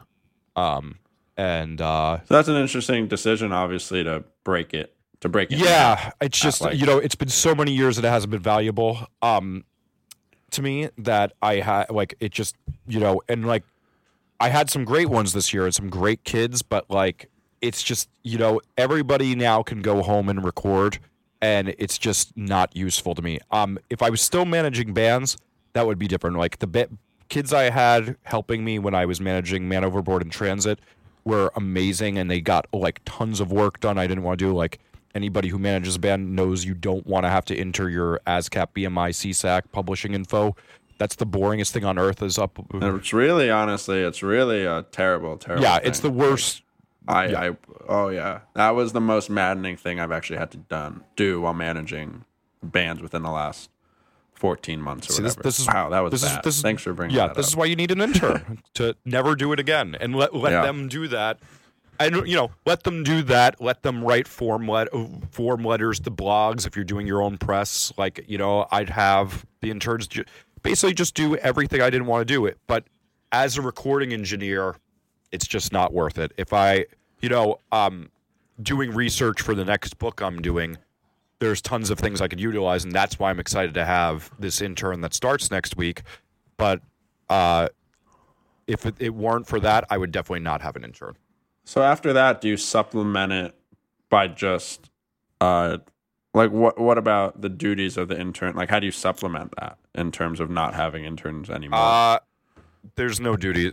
[0.56, 0.98] Um,
[1.36, 5.58] and uh, so that's an interesting decision, obviously, to break it to break it.
[5.58, 8.42] Yeah, it's just like, you know, it's been so many years that it hasn't been
[8.42, 9.64] valuable um,
[10.50, 13.64] to me that I had like it just you know, and like
[14.38, 18.08] I had some great ones this year and some great kids, but like it's just
[18.22, 20.98] you know everybody now can go home and record,
[21.40, 23.40] and it's just not useful to me.
[23.50, 25.36] Um, if I was still managing bands,
[25.72, 26.36] that would be different.
[26.36, 26.90] Like the bit
[27.28, 30.78] kids I had helping me when I was managing Man Overboard and Transit
[31.24, 33.98] were amazing, and they got like tons of work done.
[33.98, 34.78] I didn't want to do like
[35.14, 38.68] anybody who manages a band knows you don't want to have to enter your ASCAP,
[38.74, 40.56] BMI, SESAC publishing info.
[40.98, 42.22] That's the boringest thing on earth.
[42.22, 42.58] Is up.
[42.72, 45.62] It's really, honestly, it's really a terrible, terrible.
[45.62, 45.88] Yeah, thing.
[45.88, 46.62] it's the worst.
[47.06, 47.40] I, yeah.
[47.40, 47.56] I,
[47.88, 51.54] oh yeah, that was the most maddening thing I've actually had to done do while
[51.54, 52.24] managing
[52.62, 53.70] bands within the last
[54.44, 55.42] fourteen months or See, this, whatever.
[55.48, 56.38] this is wow, that was this bad.
[56.38, 57.28] is this is Thanks for bringing that up.
[57.30, 57.32] yeah.
[57.34, 57.52] that this up.
[57.52, 60.62] is why you need an intern to never do it again and let let Yeah.
[60.62, 61.38] them do that.
[61.98, 63.60] And you know, let them do that.
[63.60, 64.88] Let them write form let
[65.30, 67.92] form letters to blogs if you're doing your own press.
[67.96, 70.24] Like you know, I'd have the interns ju-
[70.62, 72.58] basically just do everything I didn't want to do it.
[72.66, 72.84] But
[73.32, 74.74] as a recording engineer,
[75.32, 76.32] it's just not worth it.
[76.36, 76.86] If I,
[77.20, 78.10] you know, um,
[78.62, 80.76] doing research for the next book I'm doing,
[81.40, 84.60] there's tons of things I could utilize, and that's why I'm excited to have this
[84.60, 86.02] intern that starts next week.
[86.56, 86.80] But
[87.28, 87.68] uh,
[88.66, 91.16] if it, it weren't for that, I would definitely not have an intern.
[91.64, 93.54] So after that, do you supplement it
[94.10, 94.90] by just,
[95.40, 95.78] uh,
[96.32, 96.78] like what?
[96.78, 98.54] What about the duties of the intern?
[98.54, 101.78] Like, how do you supplement that in terms of not having interns anymore?
[101.78, 102.18] Uh,
[102.96, 103.72] there's no duty.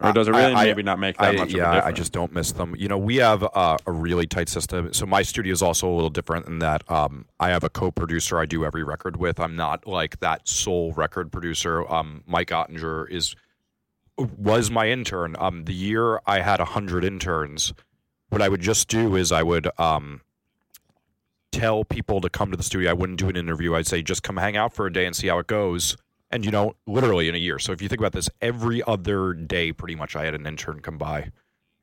[0.00, 1.74] Or does it really I- I- maybe not make that I, much yeah, of a
[1.76, 1.86] difference?
[1.86, 2.74] I just don't miss them.
[2.76, 4.92] You know, we have uh, a really tight system.
[4.92, 8.38] So my studio is also a little different in that um, I have a co-producer
[8.38, 9.40] I do every record with.
[9.40, 11.90] I'm not like that sole record producer.
[11.90, 13.34] Um, Mike Oettinger is
[14.18, 15.36] was my intern.
[15.38, 17.72] Um, the year I had hundred interns,
[18.28, 20.20] what I would just do is I would um,
[21.50, 22.90] tell people to come to the studio.
[22.90, 23.74] I wouldn't do an interview.
[23.74, 25.96] I'd say just come hang out for a day and see how it goes.
[26.32, 27.58] And you know, literally in a year.
[27.58, 30.80] So if you think about this, every other day, pretty much, I had an intern
[30.80, 31.30] come by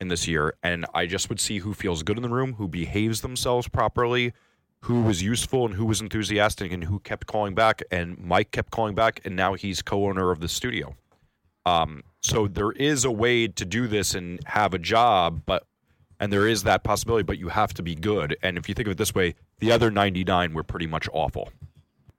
[0.01, 2.67] in this year, and I just would see who feels good in the room, who
[2.67, 4.33] behaves themselves properly,
[4.81, 7.83] who was useful, and who was enthusiastic, and who kept calling back.
[7.91, 10.95] And Mike kept calling back, and now he's co-owner of the studio.
[11.65, 15.65] Um, so there is a way to do this and have a job, but
[16.19, 18.35] and there is that possibility, but you have to be good.
[18.43, 21.49] And if you think of it this way, the other 99 were pretty much awful.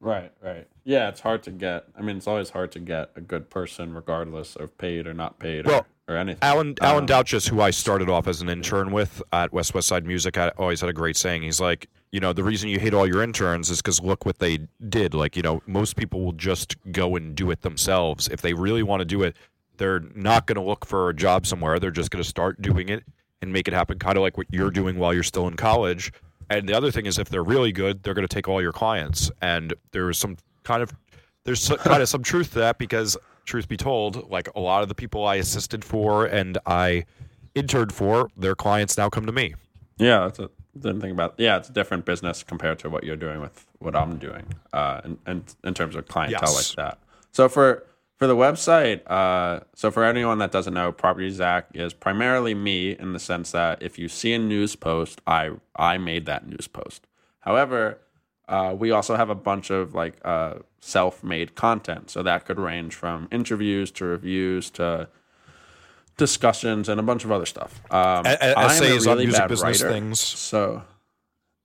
[0.00, 0.66] Right, right.
[0.84, 1.84] Yeah, it's hard to get.
[1.96, 5.38] I mean, it's always hard to get a good person, regardless of paid or not
[5.38, 6.38] paid or, Well, or anything.
[6.42, 9.88] Alan Alan Um, Douches, who I started off as an intern with at West West
[9.88, 11.42] Side Music, I always had a great saying.
[11.42, 14.38] He's like, you know, the reason you hate all your interns is because look what
[14.38, 15.12] they did.
[15.12, 18.26] Like, you know, most people will just go and do it themselves.
[18.28, 19.36] If they really want to do it,
[19.76, 21.78] they're not going to look for a job somewhere.
[21.78, 23.04] They're just going to start doing it
[23.42, 26.12] and make it happen, kind of like what you're doing while you're still in college.
[26.50, 28.72] And the other thing is, if they're really good, they're going to take all your
[28.72, 29.30] clients.
[29.40, 30.92] And there's some kind of
[31.44, 34.82] there's so- kind of some truth to that because, truth be told, like a lot
[34.82, 37.04] of the people I assisted for and I
[37.54, 39.54] interned for, their clients now come to me.
[39.96, 41.34] Yeah, that's a didn't think about.
[41.36, 45.00] Yeah, it's a different business compared to what you're doing with what I'm doing, uh,
[45.04, 46.76] in, in, in terms of clientele Yes.
[46.76, 46.98] like that.
[47.32, 47.84] So for
[48.20, 52.92] for the website, uh, so for anyone that doesn't know, Property Zack is primarily me
[52.92, 56.68] in the sense that if you see a news post, I I made that news
[56.68, 57.06] post.
[57.40, 57.96] However,
[58.46, 62.94] uh, we also have a bunch of like uh, self-made content, so that could range
[62.94, 65.08] from interviews to reviews to
[66.18, 67.80] discussions and a bunch of other stuff.
[67.90, 70.20] Um, A- a- I'm a essays on music business writer, things.
[70.20, 70.82] So,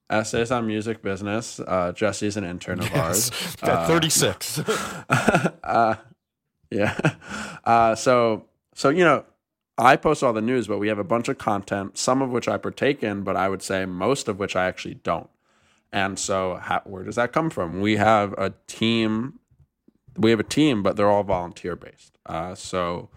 [0.08, 1.60] essays on music business.
[1.60, 3.30] Uh, Jesse's an intern of ours.
[3.62, 4.62] At 36.
[6.70, 6.98] Yeah.
[7.66, 8.44] Uh, so,
[8.76, 9.24] so you know,
[9.76, 12.46] I post all the news, but we have a bunch of content, some of which
[12.46, 15.28] I partake in, but I would say most of which I actually don't.
[15.92, 17.80] And so, how, where does that come from?
[17.80, 19.40] We have a team.
[20.16, 22.18] We have a team, but they're all volunteer based.
[22.24, 23.08] Uh, so,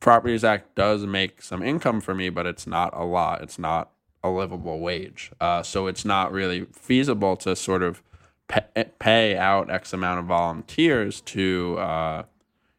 [0.00, 3.42] Property of Zack does make some income for me, but it's not a lot.
[3.42, 3.90] It's not
[4.22, 5.32] a livable wage.
[5.40, 8.02] Uh, so it's not really feasible to sort of
[8.46, 12.22] pay, pay out X amount of volunteers to, uh,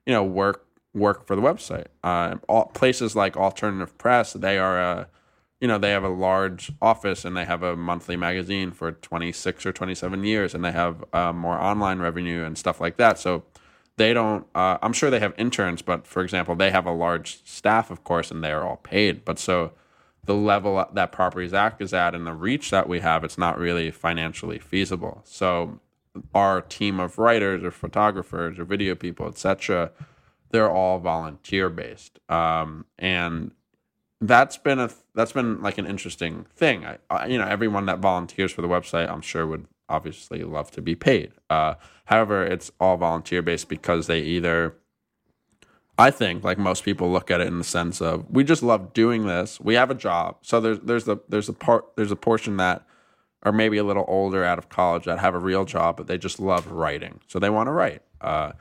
[0.10, 1.86] you know, work work for the website.
[2.04, 5.08] Uh, all, places like Alternative Press, they are a,
[5.62, 9.68] you know, they have a large office and they have a monthly magazine for 26
[9.68, 13.20] or 27 years, and they have uh, more online revenue and stuff like that.
[13.20, 13.44] So
[13.98, 17.44] they don't uh, i'm sure they have interns but for example they have a large
[17.44, 19.74] staff of course and they're all paid but so
[20.24, 23.38] the level that Property of Zack is at and the reach that we have it's
[23.38, 25.82] not really financially feasible so
[26.34, 29.92] our team of writers or photographers or video people etc
[30.52, 33.52] they're all volunteer based um, and
[34.22, 36.86] that's been a that's been like an interesting thing.
[36.86, 40.70] I, I you know everyone that volunteers for the website i'm sure would obviously love
[40.72, 41.32] to be paid.
[41.50, 44.76] Uh, however it's all volunteer based because they either
[45.98, 48.94] i think like most people look at it in the sense of we just love
[48.94, 49.60] doing this.
[49.60, 50.38] We have a job.
[50.42, 52.86] So there's there's the there's a part there's a portion that
[53.44, 56.18] are maybe a little older out of college that have a real job but they
[56.18, 58.52] just love writing so they want to write uh,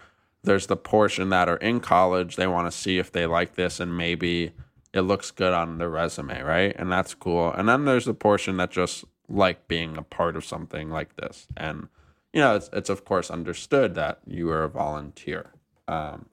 [0.43, 2.37] there's the portion that are in college.
[2.37, 4.53] They want to see if they like this and maybe
[4.93, 6.75] it looks good on their resume, right?
[6.77, 7.53] And that's cool.
[7.53, 11.49] And then there's the portion that just like being a part of something like this.
[11.57, 11.89] And,
[12.33, 15.53] you know, it's, it's of course understood that you are a volunteer.
[15.87, 16.27] Um,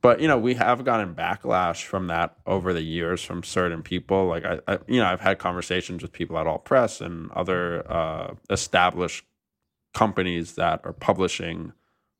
[0.00, 4.26] but you know we have gotten backlash from that over the years from certain people.
[4.26, 8.34] Like I, I you know i've had conversations with people at AltPress and other uh,
[8.50, 9.24] established
[9.94, 11.72] companies that are publishing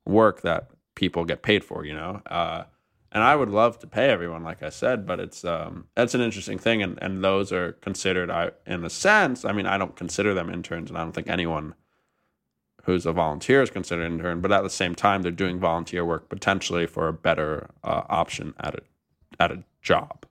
[0.07, 2.21] work that people get paid for you know?
[2.27, 2.65] Uh,
[3.13, 6.21] and i would love to pay everyone like i said but it's um, that's an
[6.21, 9.97] interesting thing and, and those are considered I, in a sense i mean i don't
[9.97, 11.75] consider them interns and i don't think anyone
[12.89, 16.07] who's a volunteer is considered an intern, but at the same time, they're doing volunteer
[16.07, 18.81] work potentially for a better uh, option at a
[19.39, 20.25] at a job.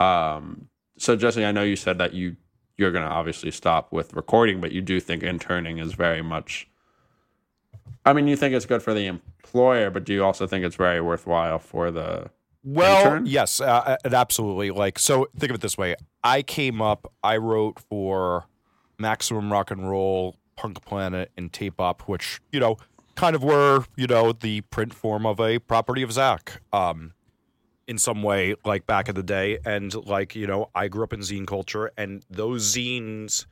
[0.00, 0.68] Um,
[0.98, 2.34] so Jesse, I know you said that you
[2.76, 6.68] you're going to obviously stop with recording, but you do think interning is very much.
[8.04, 10.76] I mean, you think it's good for the employer, but do you also think it's
[10.76, 12.30] very worthwhile for the
[12.64, 13.26] well, intern?
[13.26, 14.72] yes, uh, absolutely.
[14.72, 15.94] Like, so think of it this way:
[16.24, 18.46] I came up, I wrote for
[18.98, 22.76] Maximum Rock and Roll Punk Planet and Tape Op, which you know
[23.14, 27.12] kind of were you know the print form of a Property of Zack, um,
[27.86, 29.58] in some way, like back in the day.
[29.64, 33.46] And like you know, I grew up in zine culture, and those zines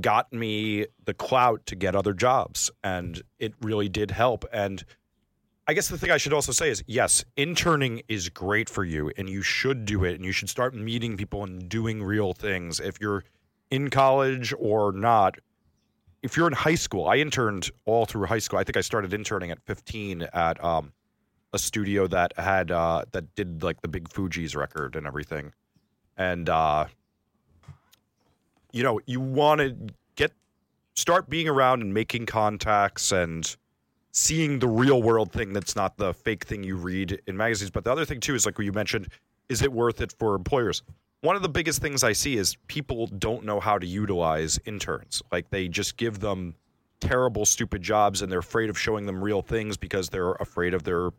[0.00, 4.44] got me the clout to get other jobs, and it really did help.
[4.52, 4.84] And
[5.66, 9.10] I guess the thing I should also say is yes, interning is great for you,
[9.16, 12.80] and you should do it, and you should start meeting people and doing real things.
[12.80, 13.24] If you're
[13.70, 15.38] in college or not,
[16.22, 18.58] if you're in high school, I interned all through high school.
[18.58, 20.92] I think I started interning at 15 at um,
[21.52, 25.52] a studio that had uh, that did like the big Fugees record and everything.
[26.16, 26.86] And uh,
[28.72, 29.76] you know, you want to
[30.16, 30.32] get
[30.94, 33.56] start being around and making contacts and
[34.12, 37.70] seeing the real world thing that's not the fake thing you read in magazines.
[37.70, 39.08] But the other thing too is like what you mentioned,
[39.48, 40.82] is it worth it for employers?
[41.20, 45.22] One of the biggest things I see is people don't know how to utilize interns.
[45.32, 46.54] Like they just give them
[47.00, 50.84] terrible, stupid jobs and they're afraid of showing them real things because they're afraid of
[50.84, 51.10] their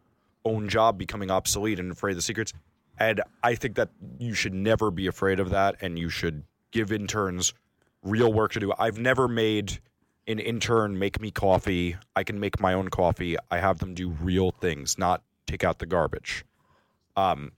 [0.45, 2.53] own job becoming obsolete and afraid of the secrets.
[2.97, 6.91] And I think that you should never be afraid of that and you should give
[6.91, 7.53] interns
[8.03, 8.73] real work to do.
[8.77, 9.79] I've never made
[10.27, 11.97] an intern make me coffee.
[12.15, 13.37] I can make my own coffee.
[13.49, 16.45] I have them do real things, not take out the garbage.
[17.15, 17.51] Um,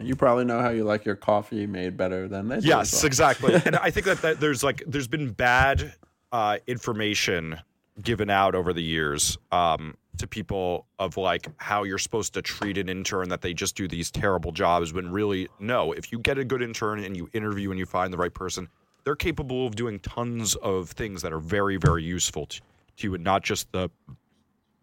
[0.00, 2.66] you probably know how you like your coffee made better than they do.
[2.66, 3.06] Yes, well.
[3.06, 3.54] exactly.
[3.64, 5.94] and I think that, that, there's like there's been bad
[6.32, 7.58] uh, information
[8.02, 12.78] given out over the years um, to people of like how you're supposed to treat
[12.78, 16.38] an intern that they just do these terrible jobs when really no if you get
[16.38, 18.68] a good intern and you interview and you find the right person
[19.04, 22.60] they're capable of doing tons of things that are very very useful to,
[22.96, 23.88] to you and not just the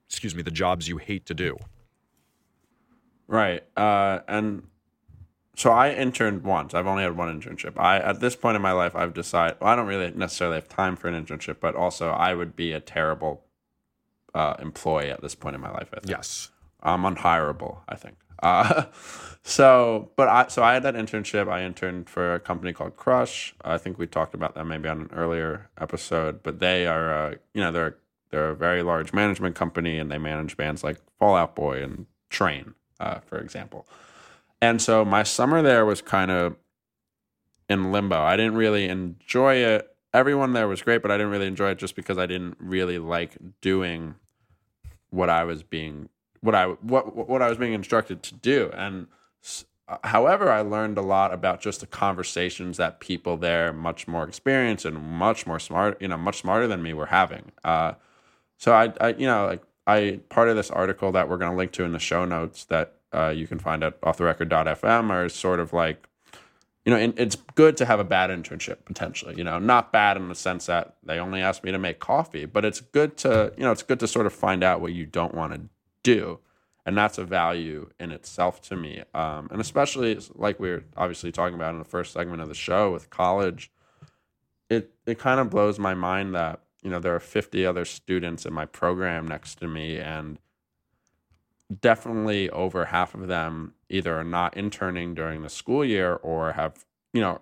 [0.07, 1.57] excuse me the jobs you hate to do
[3.27, 4.63] right uh, and
[5.55, 6.73] so I interned once.
[6.73, 7.77] I've only had one internship.
[7.77, 10.69] I at this point in my life, I've decided well, I don't really necessarily have
[10.69, 13.43] time for an internship, but also I would be a terrible
[14.33, 15.89] uh, employee at this point in my life.
[15.93, 16.09] I think.
[16.09, 16.49] Yes,
[16.81, 17.79] I'm unhireable.
[17.87, 18.17] I think.
[18.41, 18.85] Uh,
[19.43, 21.51] so, but I so I had that internship.
[21.51, 23.53] I interned for a company called Crush.
[23.63, 26.43] I think we talked about that maybe on an earlier episode.
[26.43, 27.97] But they are, uh, you know, they're
[28.29, 32.05] they're a very large management company, and they manage bands like Fall Out Boy and
[32.29, 33.85] Train, uh, for example.
[34.61, 36.55] And so my summer there was kind of
[37.69, 38.21] in limbo.
[38.21, 39.87] I didn't really enjoy it.
[40.13, 42.99] Everyone there was great, but I didn't really enjoy it just because I didn't really
[42.99, 44.15] like doing
[45.09, 46.09] what I was being
[46.41, 48.71] what I what what I was being instructed to do.
[48.73, 49.07] And
[50.03, 54.85] however, I learned a lot about just the conversations that people there, much more experienced
[54.85, 57.51] and much more smart, you know, much smarter than me, were having.
[57.63, 57.93] Uh,
[58.57, 61.57] so I, I, you know, like I part of this article that we're going to
[61.57, 65.59] link to in the show notes that uh, you can find at offtherecord.fm are sort
[65.59, 66.07] of like,
[66.85, 69.35] you know, it's good to have a bad internship potentially.
[69.37, 72.45] You know, not bad in the sense that they only asked me to make coffee,
[72.45, 75.05] but it's good to, you know, it's good to sort of find out what you
[75.05, 75.61] don't want to
[76.03, 76.39] do,
[76.85, 79.03] and that's a value in itself to me.
[79.13, 82.55] Um, and especially like we are obviously talking about in the first segment of the
[82.55, 83.71] show with college,
[84.69, 88.45] it it kind of blows my mind that you know there are 50 other students
[88.45, 90.39] in my program next to me and
[91.79, 96.85] definitely over half of them either are not interning during the school year or have
[97.13, 97.41] you know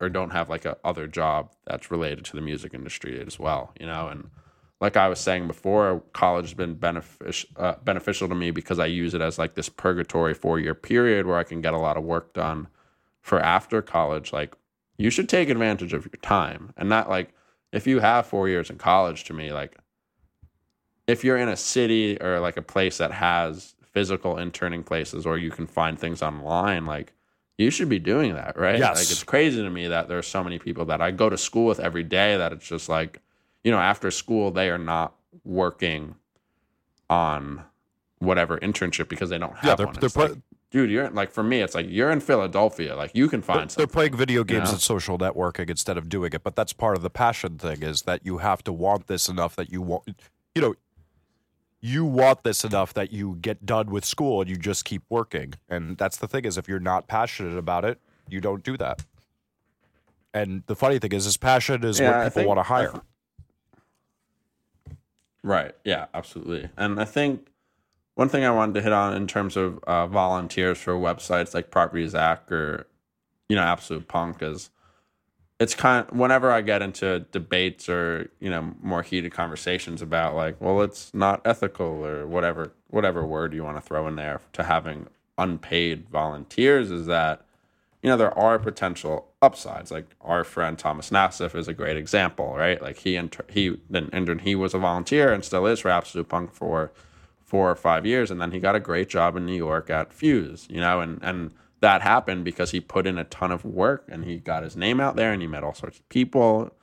[0.00, 3.72] or don't have like a other job that's related to the music industry as well
[3.80, 4.08] you know?
[4.08, 4.30] And
[4.80, 8.86] like i was saying before college has been beneficial uh, beneficial to me because i
[8.86, 11.96] use it as like this purgatory four year period where i can get a lot
[11.96, 12.68] of work done
[13.26, 14.32] for after college.
[14.32, 14.54] Like
[14.98, 17.34] you should take advantage of your time and not like
[17.72, 19.76] if you have four years in college to me like
[21.06, 25.38] if you're in a city or like a place that has physical interning places or
[25.38, 27.12] you can find things online, like
[27.58, 28.78] you should be doing that, right?
[28.78, 28.96] Yes.
[28.96, 31.38] Like it's crazy to me that there are so many people that I go to
[31.38, 33.20] school with every day that it's just like,
[33.64, 36.16] you know, after school they are not working
[37.08, 37.62] on
[38.18, 39.94] whatever internship because they don't have Yeah, they're- one.
[39.96, 40.38] they're It's pla- like,
[40.70, 43.70] dude, you're like for me, it's like you're in Philadelphia, like you can They're, find
[43.70, 44.72] they're playing video games know?
[44.72, 46.42] and social networking instead of doing it.
[46.42, 49.54] But that's part of the passion thing is that you have to want this enough
[49.56, 50.04] that you want,
[50.54, 50.74] you know,
[51.86, 55.54] you want this enough that you get done with school and you just keep working.
[55.68, 59.04] And that's the thing is if you're not passionate about it, you don't do that.
[60.34, 63.00] And the funny thing is, is passion is Yeah, what people think- want to hire.
[65.42, 65.74] Right.
[65.84, 66.68] Yeah, absolutely.
[66.76, 67.48] And I think
[68.16, 71.70] one thing I wanted to hit on in terms of uh, volunteers for websites like
[71.70, 72.88] Property Zack or,
[73.48, 74.70] you know, Absolute Punk is
[75.58, 80.34] it's kind of, whenever I get into debates or, you know, more heated conversations about
[80.34, 84.40] like, well, it's not ethical or whatever whatever word you want to throw in there
[84.52, 85.06] to having
[85.38, 87.46] unpaid volunteers is that
[88.02, 89.90] you know, there are potential upsides.
[89.90, 92.80] Like our friend Thomas Nassiff is a great example, right?
[92.80, 96.54] Like he inter- he then he was a volunteer and still is for Absolute Punk
[96.54, 96.92] for
[97.42, 100.12] four or five years, and then he got a great job in New York at
[100.12, 101.50] Fuse, you know, and and
[101.80, 105.00] that happened because he put in a ton of work and he got his name
[105.00, 106.74] out there and he met all sorts of people,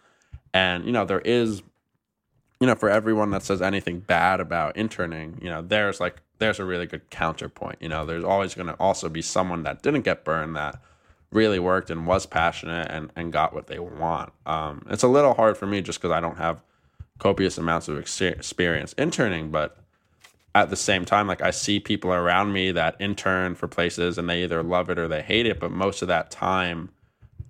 [0.54, 1.64] and you know there is,
[2.60, 6.60] you know, for everyone that says anything bad about interning, you know, there's like there's
[6.60, 7.78] a really good counterpoint.
[7.80, 10.82] You know, there's always going to also be someone that didn't get burned that
[11.32, 14.32] really worked and was passionate and, and got what they want.
[14.46, 16.62] Um, it's a little hard for me just because I don't have
[17.20, 19.78] copious amounts of experience interning, but
[20.56, 24.30] at the same time, like I see people around me that intern for places and
[24.30, 26.90] they either love it or they hate it, but most of that time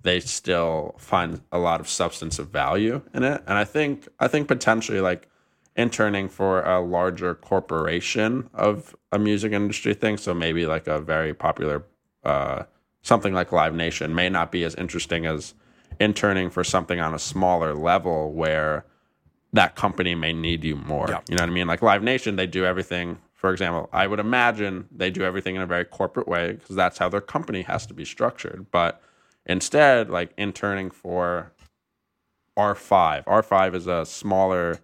[0.02, 3.42] they still find a lot of substance of value in it.
[3.46, 5.28] And I think I think potentially like
[5.76, 11.34] interning for a larger corporation of a music industry thing, so maybe like a very
[11.34, 11.84] popular
[12.24, 12.64] uh,
[13.02, 15.54] something like Live Nation may not be as interesting as
[16.00, 18.86] interning for something on a smaller level where
[19.54, 21.06] that company may need you more.
[21.08, 21.20] Yeah.
[21.28, 21.66] You know what I mean?
[21.66, 23.18] Like Live Nation, they do everything.
[23.32, 26.98] For example, I would imagine they do everything in a very corporate way because that's
[26.98, 28.66] how their company has to be structured.
[28.70, 29.00] But
[29.46, 31.52] instead, like interning for
[32.58, 34.78] R5, R5 is a smaller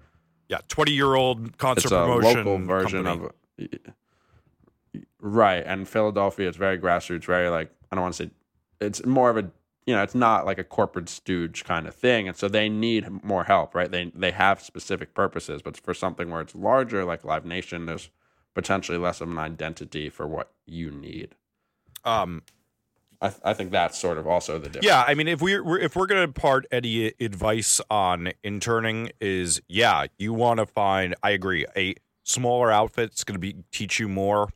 [0.48, 3.30] Yeah, 20 year old concert it's a promotion local version company.
[3.72, 3.94] of
[5.20, 8.30] right and philadelphia it's very grassroots very like i don't want to say
[8.80, 9.50] it's more of a
[9.90, 13.24] you know it's not like a corporate stooge kind of thing and so they need
[13.24, 17.24] more help right they they have specific purposes but for something where it's larger like
[17.24, 18.08] live nation there's
[18.54, 21.34] potentially less of an identity for what you need
[22.04, 22.42] Um,
[23.20, 25.64] i, th- I think that's sort of also the difference Yeah, I mean, if we're,
[25.64, 31.16] we're if we're gonna part any advice on interning, is yeah, you want to find.
[31.22, 31.66] I agree.
[31.76, 34.50] A smaller outfit's gonna be teach you more,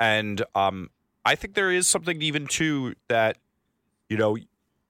[0.00, 0.90] and um,
[1.24, 3.38] I think there is something even too that,
[4.08, 4.36] you know,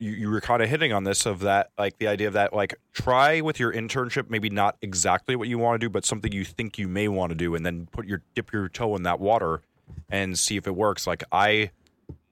[0.02, 2.52] you you were kind of hitting on this of that, like the idea of that,
[2.52, 6.32] like try with your internship, maybe not exactly what you want to do, but something
[6.32, 9.04] you think you may want to do, and then put your dip your toe in
[9.04, 9.62] that water
[10.10, 11.06] and see if it works.
[11.06, 11.70] Like I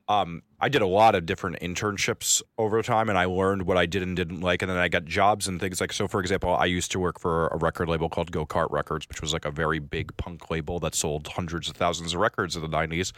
[0.09, 3.87] um, I did a lot of different internships over time, and I learned what I
[3.87, 5.93] did and didn't like, and then I got jobs and things like.
[5.93, 9.09] So, for example, I used to work for a record label called Go Kart Records,
[9.09, 12.57] which was like a very big punk label that sold hundreds of thousands of records
[12.57, 13.13] in the '90s.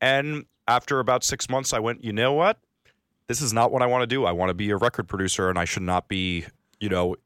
[0.00, 2.58] And after about six months, I went, you know what?
[3.28, 4.24] This is not what I want to do.
[4.24, 6.44] I want to be a record producer, and I should not be,
[6.80, 7.16] you know,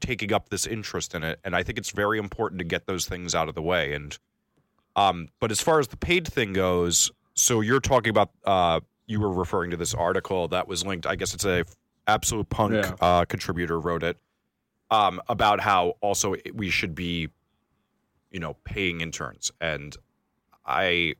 [0.00, 1.40] taking up this interest in it.
[1.44, 3.94] And I think it's very important to get those things out of the way.
[3.94, 4.16] And
[4.94, 9.20] um, but as far as the paid thing goes, so you're talking about uh, you
[9.20, 11.06] were referring to this article that was linked.
[11.06, 11.64] I guess it's a
[12.06, 12.94] absolute punk Yeah.
[13.00, 14.16] uh, contributor wrote it
[14.90, 17.28] um, about how also we should be,
[18.30, 19.50] you know, paying interns.
[19.60, 19.96] And
[20.64, 21.14] I,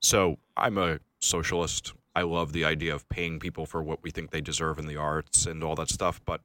[0.00, 1.92] so I'm a socialist.
[2.16, 4.96] I love the idea of paying people for what we think they deserve in the
[4.96, 6.20] arts and all that stuff.
[6.24, 6.40] But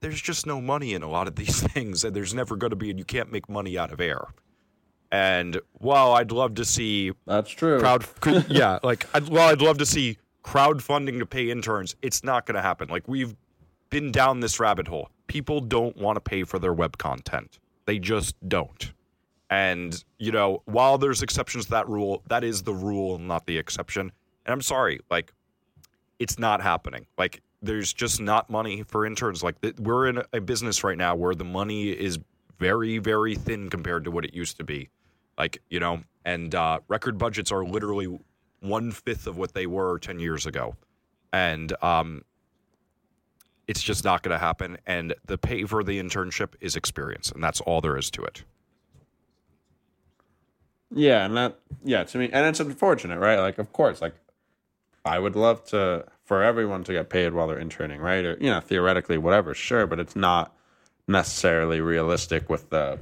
[0.00, 2.76] there's just no money in a lot of these things, and there's never going to
[2.76, 4.26] be, and you can't make money out of air.
[5.12, 9.62] And while I'd love to see that's true crowd, could- yeah, like I'd, well, I'd
[9.62, 11.94] love to see crowdfunding to pay interns.
[12.02, 12.88] It's not going to happen.
[12.88, 13.36] Like we've
[13.90, 15.08] been down this rabbit hole.
[15.28, 17.58] People don't want to pay for their web content.
[17.86, 18.92] They just don't.
[19.50, 23.56] And you know, while there's exceptions to that rule, that is the rule, not the
[23.56, 24.10] exception.
[24.46, 25.32] And I'm sorry, like
[26.18, 27.06] it's not happening.
[27.18, 29.42] Like there's just not money for interns.
[29.42, 32.18] Like we're in a business right now where the money is
[32.58, 34.90] very, very thin compared to what it used to be.
[35.38, 38.18] Like you know, and uh, record budgets are literally
[38.60, 40.76] one fifth of what they were ten years ago,
[41.32, 42.22] and um,
[43.66, 44.78] it's just not going to happen.
[44.86, 48.44] And the pay for the internship is experience, and that's all there is to it.
[50.92, 53.40] Yeah, and that yeah to me, and it's unfortunate, right?
[53.40, 54.14] Like, of course, like
[55.04, 58.24] I would love to for everyone to get paid while they're interning, right?
[58.24, 60.54] Or you know, theoretically, whatever, sure, but it's not
[61.06, 62.98] necessarily realistic with the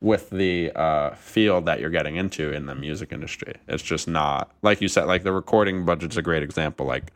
[0.00, 3.54] with the uh, field that you're getting into in the music industry.
[3.68, 5.06] It's just not like you said.
[5.06, 6.86] Like the recording budget's a great example.
[6.86, 7.12] Like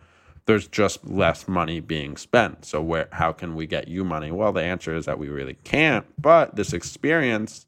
[0.46, 2.64] there's just less money being spent.
[2.64, 4.30] So where how can we get you money?
[4.30, 6.06] Well, the answer is that we really can't.
[6.20, 7.66] But this experience,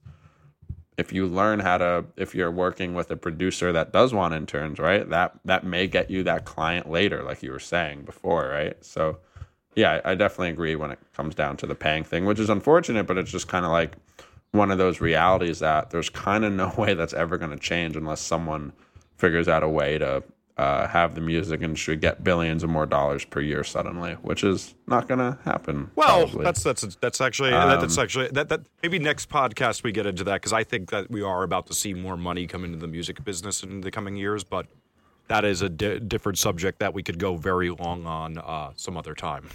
[0.98, 4.80] if you learn how to, if you're working with a producer that does want interns,
[4.80, 5.08] right?
[5.08, 8.76] That that may get you that client later, like you were saying before, right?
[8.84, 9.18] So
[9.76, 13.06] yeah, I definitely agree when it comes down to the paying thing, which is unfortunate,
[13.06, 13.96] but it's just kind of like
[14.50, 17.96] one of those realities that there's kind of no way that's ever going to change
[17.96, 18.72] unless someone
[19.16, 20.22] figures out a way to
[20.58, 24.74] uh, have the music industry get billions of more dollars per year suddenly, which is
[24.88, 25.90] not going to happen.
[25.94, 26.44] Well, probably.
[26.44, 30.24] that's that's that's actually um, that's actually that that maybe next podcast we get into
[30.24, 32.88] that because I think that we are about to see more money come into the
[32.88, 34.66] music business in the coming years, but
[35.28, 38.96] that is a di- different subject that we could go very long on uh, some
[38.96, 39.48] other time.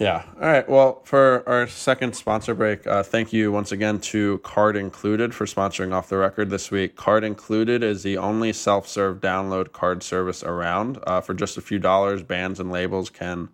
[0.00, 0.24] Yeah.
[0.40, 0.66] All right.
[0.66, 5.44] Well, for our second sponsor break, uh, thank you once again to Card Included for
[5.44, 6.96] sponsoring Off the Record this week.
[6.96, 10.98] Card Included is the only self serve download card service around.
[11.06, 13.50] Uh, for just a few dollars, bands and labels can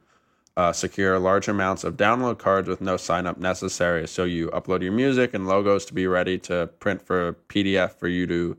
[0.56, 4.06] uh, secure large amounts of download cards with no sign up necessary.
[4.06, 8.06] So you upload your music and logos to be ready to print for PDF for
[8.06, 8.56] you to.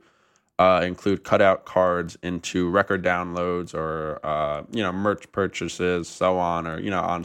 [0.60, 6.66] Uh, include cutout cards into record downloads or uh, you know merch purchases, so on,
[6.66, 7.24] or you know on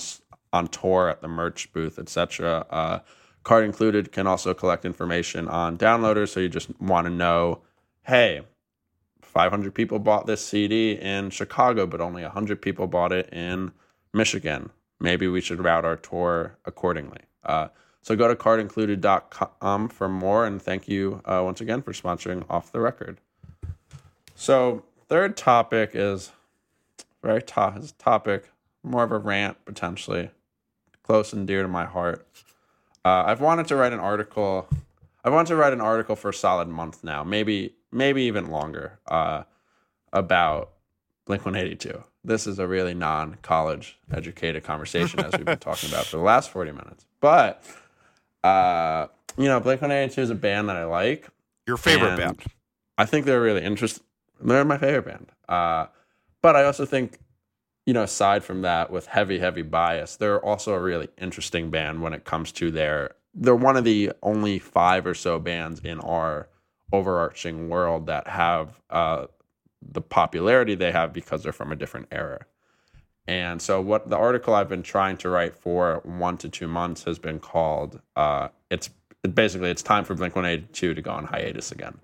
[0.53, 2.67] on tour at the merch booth, etc.
[2.71, 2.99] Uh,
[3.43, 6.29] card included can also collect information on downloaders.
[6.29, 7.63] So you just want to know,
[8.03, 8.43] hey,
[9.23, 13.73] 500 people bought this CD in Chicago, but only 100 people bought it in
[14.13, 14.71] Michigan.
[15.01, 17.21] Maybe we should route our tour accordingly.
[17.43, 17.69] Uh,
[18.03, 22.73] so go to cardincluded.com for more, and thank you uh, once again for sponsoring Off
[22.73, 23.19] the Record.
[24.35, 26.33] So third topic is
[27.23, 28.51] very to- topic,
[28.83, 30.31] more of a rant potentially
[31.03, 32.27] close and dear to my heart.
[33.05, 34.69] Uh, I've wanted to write an article.
[35.25, 38.99] I wanted to write an article for a solid month now, maybe maybe even longer,
[39.09, 39.43] uh,
[40.13, 40.73] about
[41.25, 42.03] Blink One Eighty Two.
[42.25, 46.51] This is a really non-college educated conversation as we've been talking about for the last
[46.51, 47.07] forty minutes.
[47.21, 47.65] But
[48.45, 51.29] uh, you know, Blink One Eighty Two is a band that I like.
[51.67, 52.43] Your favorite band?
[52.99, 54.05] I think they're really interesting.
[54.41, 55.33] They're my favorite band.
[55.49, 55.87] Uh,
[56.41, 57.19] but I also think
[57.87, 62.03] you know, aside from that, with heavy, heavy bias, they're also a really interesting band
[62.03, 63.15] when it comes to their.
[63.35, 66.49] They're one of the only five or so bands in our
[66.93, 69.27] overarching world that have uh,
[69.81, 72.45] the popularity they have because they're from a different era.
[73.27, 77.05] And so, what the article I've been trying to write for one to two months
[77.05, 78.01] has been called.
[78.17, 78.91] Uh, it's
[79.35, 81.99] basically it's time for Blink One Eighty Two to go on hiatus again.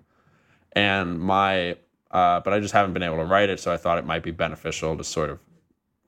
[0.73, 1.71] And my,
[2.11, 4.23] uh, but I just haven't been able to write it, so I thought it might
[4.23, 5.39] be beneficial to sort of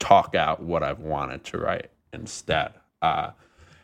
[0.02, 2.74] talk out what I've wanted to write instead.
[3.02, 3.32] Uh,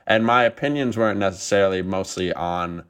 [0.05, 2.83] and my opinions weren't necessarily mostly on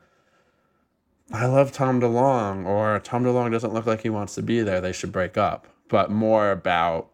[1.32, 4.80] I love Tom DeLonge or Tom DeLonge doesn't look like he wants to be there.
[4.80, 5.68] They should break up.
[5.90, 7.10] But more about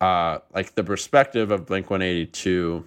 [0.00, 2.84] uh, like the perspective of Blink 182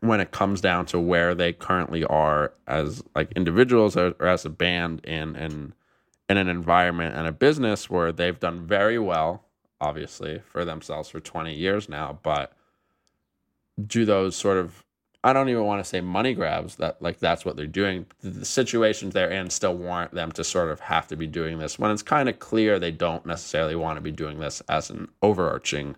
[0.00, 4.44] when it comes down to where they currently are as like individuals or, or as
[4.44, 5.72] a band in in
[6.28, 9.44] in an environment and a business where they've done very well
[9.82, 12.18] obviously, for themselves for 20 years now.
[12.22, 12.52] But
[13.84, 14.84] do those sort of,
[15.24, 18.06] I don't even want to say money grabs that like that's what they're doing.
[18.22, 21.78] The situations they're in still warrant them to sort of have to be doing this
[21.78, 25.08] when it's kind of clear they don't necessarily want to be doing this as an
[25.20, 25.96] overarching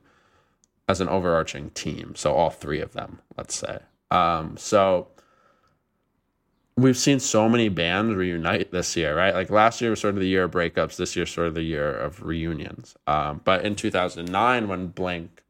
[0.88, 2.14] as an overarching team.
[2.14, 3.78] So all three of them, let's say.
[4.10, 5.08] Um, so
[6.76, 9.34] we've seen so many bands reunite this year, right?
[9.34, 10.96] Like last year was sort of the year of breakups.
[10.96, 12.96] This year, sort of the year of reunions.
[13.06, 15.42] Um, but in 2009, when Blink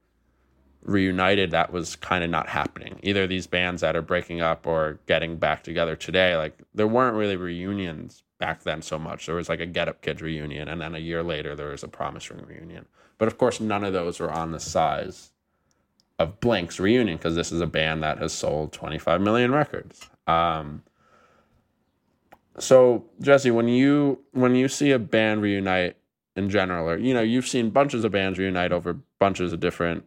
[0.82, 3.00] reunited, that was kind of not happening.
[3.02, 7.16] Either these bands that are breaking up or getting back together today, like there weren't
[7.16, 9.26] really reunions back then so much.
[9.26, 11.82] There was like a Get Up Kids reunion, and then a year later there was
[11.82, 12.84] a Promise Ring reunion.
[13.16, 15.30] But of course, none of those were on the size
[16.18, 20.10] of Blink's reunion because this is a band that has sold 25 million records.
[20.26, 20.82] Um,
[22.58, 25.96] so Jesse, when you when you see a band reunite
[26.36, 30.04] in general, or you know, you've seen bunches of bands reunite over bunches of different,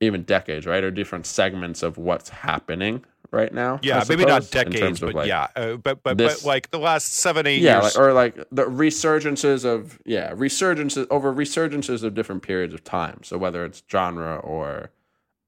[0.00, 3.78] even decades, right, or different segments of what's happening right now.
[3.82, 7.14] Yeah, maybe not decades, but like yeah, uh, but but this, but like the last
[7.14, 12.14] seven eight yeah, years, like, or like the resurgences of yeah, resurgences over resurgences of
[12.14, 13.20] different periods of time.
[13.22, 14.90] So whether it's genre or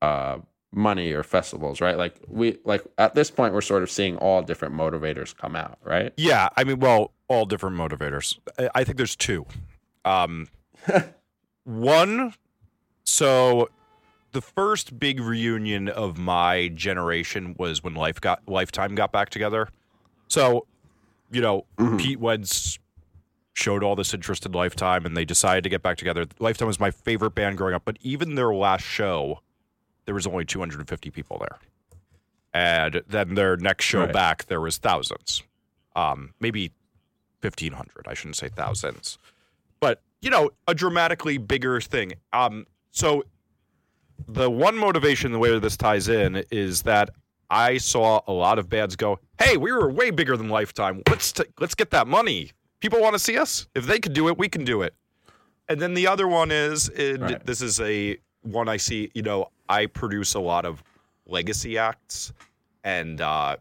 [0.00, 0.38] uh,
[0.72, 1.96] money or festivals, right?
[1.96, 5.78] Like we like at this point we're sort of seeing all different motivators come out,
[5.84, 6.12] right?
[6.16, 8.38] Yeah, I mean, well, all different motivators.
[8.58, 9.46] I, I think there's two.
[10.04, 10.48] Um,
[11.64, 12.34] one,
[13.04, 13.68] so
[14.32, 19.68] the first big reunion of my generation was when Life got Lifetime got back together.
[20.28, 20.66] So,
[21.30, 21.66] you know,
[21.98, 22.78] Pete Wentz
[23.54, 26.24] showed all this interest in Lifetime, and they decided to get back together.
[26.38, 29.40] Lifetime was my favorite band growing up, but even their last show,
[30.04, 31.58] there was only 250 people there,
[32.54, 34.12] and then their next show Right.
[34.12, 35.42] back, there was thousands,
[35.96, 36.72] um, maybe
[37.40, 38.06] 1,500.
[38.06, 39.18] I shouldn't say thousands,
[39.80, 42.12] but you know, a dramatically bigger thing.
[42.32, 43.24] Um, so
[44.28, 47.10] the one motivation, the way this ties in, is that
[47.50, 51.02] I saw a lot of bands go, "Hey, we were way bigger than Lifetime.
[51.08, 52.52] Let's t- let's get that money.
[52.80, 53.66] People want to see us.
[53.74, 54.94] If they can do it, we can do it."
[55.68, 57.44] And then the other one is, Right.
[57.44, 59.10] this is a one I see.
[59.14, 60.82] You know, I produce a lot of
[61.26, 62.32] legacy acts,
[62.84, 63.56] and uh,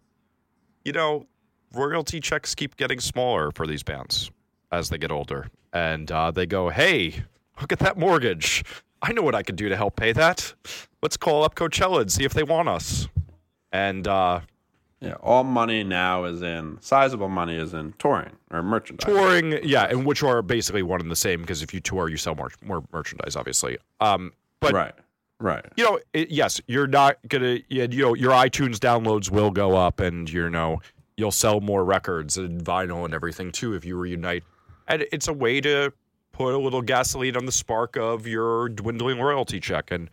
[0.84, 1.26] you know,
[1.74, 4.30] royalty checks keep getting smaller for these bands
[4.72, 7.24] as they get older, and uh, they go, "Hey,
[7.60, 8.64] look at that mortgage."
[9.02, 10.54] I know what I could do to help pay that.
[11.02, 13.08] Let's call up Coachella and see if they want us.
[13.72, 14.42] And uh,
[15.00, 19.06] Yeah, all money now is in sizable money is in touring or merchandise.
[19.12, 22.18] touring, yeah, and which are basically one and the same because if you tour, you
[22.18, 23.78] sell more more merchandise, obviously.
[24.02, 24.94] Um, but right,
[25.42, 25.66] right.
[25.76, 30.00] you know, it, yes, you're not gonna, you know, your iTunes downloads will go up,
[30.00, 30.82] and you know,
[31.18, 34.44] you'll sell more records and vinyl and everything too if you reunite.
[34.88, 35.94] And it's a way to
[36.32, 40.10] put a little gasoline on the spark of your dwindling royalty check, and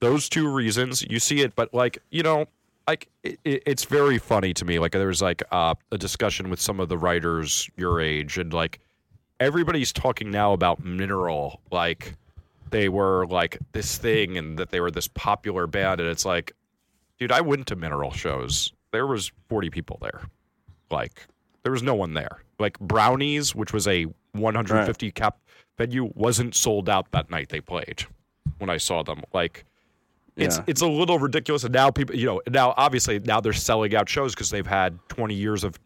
[0.00, 1.54] those two reasons you see it.
[1.54, 2.46] But like, you know,
[2.86, 4.78] like it, it, it's very funny to me.
[4.78, 8.52] Like there was like uh, a discussion with some of the writers your age, and
[8.52, 8.80] like
[9.38, 12.14] everybody's talking now about mineral like
[12.70, 16.52] they were like this thing and that they were this popular band and it's like
[17.18, 18.72] dude i went to mineral shows.
[18.92, 20.22] There was 40 people there.
[20.90, 21.26] Like
[21.62, 22.42] there was no one there.
[22.58, 25.38] Like brownies which was a 150 cap
[25.78, 28.04] venue wasn't sold out that night they played
[28.58, 29.22] when i saw them.
[29.32, 29.64] Like
[30.36, 30.64] it's Yeah.
[30.66, 34.08] it's a little ridiculous and now people you know now obviously now they're selling out
[34.08, 35.78] shows because they've had 20 years of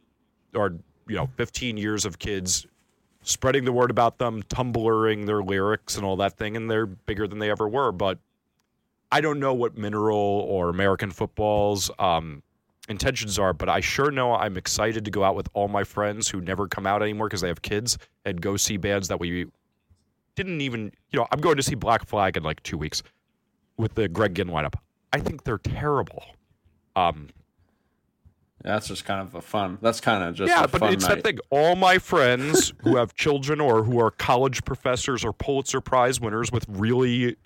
[0.55, 0.75] or
[1.09, 2.67] you know 15 years of kids
[3.25, 7.27] spreading the word about them tumblering their lyrics and all that thing and they're bigger
[7.27, 7.93] than they ever were.
[7.93, 8.19] But
[9.13, 12.43] i don't know what mineral or american football's um,
[12.89, 16.27] intentions are but i sure know i'm excited to go out with all my friends
[16.27, 19.47] who never come out anymore because they have kids and go see bands that we
[20.37, 23.03] didn't even you know i'm going to see black flag in like two weeks
[23.77, 24.75] with the greg ginn lineup.
[25.13, 26.25] I think they're terrible.
[26.97, 27.29] Um,
[28.65, 29.77] That's just kind of a fun.
[29.83, 31.17] That's kind of just yeah, a but it's night.
[31.17, 31.39] that thing.
[31.51, 36.51] All my friends who have children or who are college professors or Pulitzer Prize winners
[36.51, 37.37] with really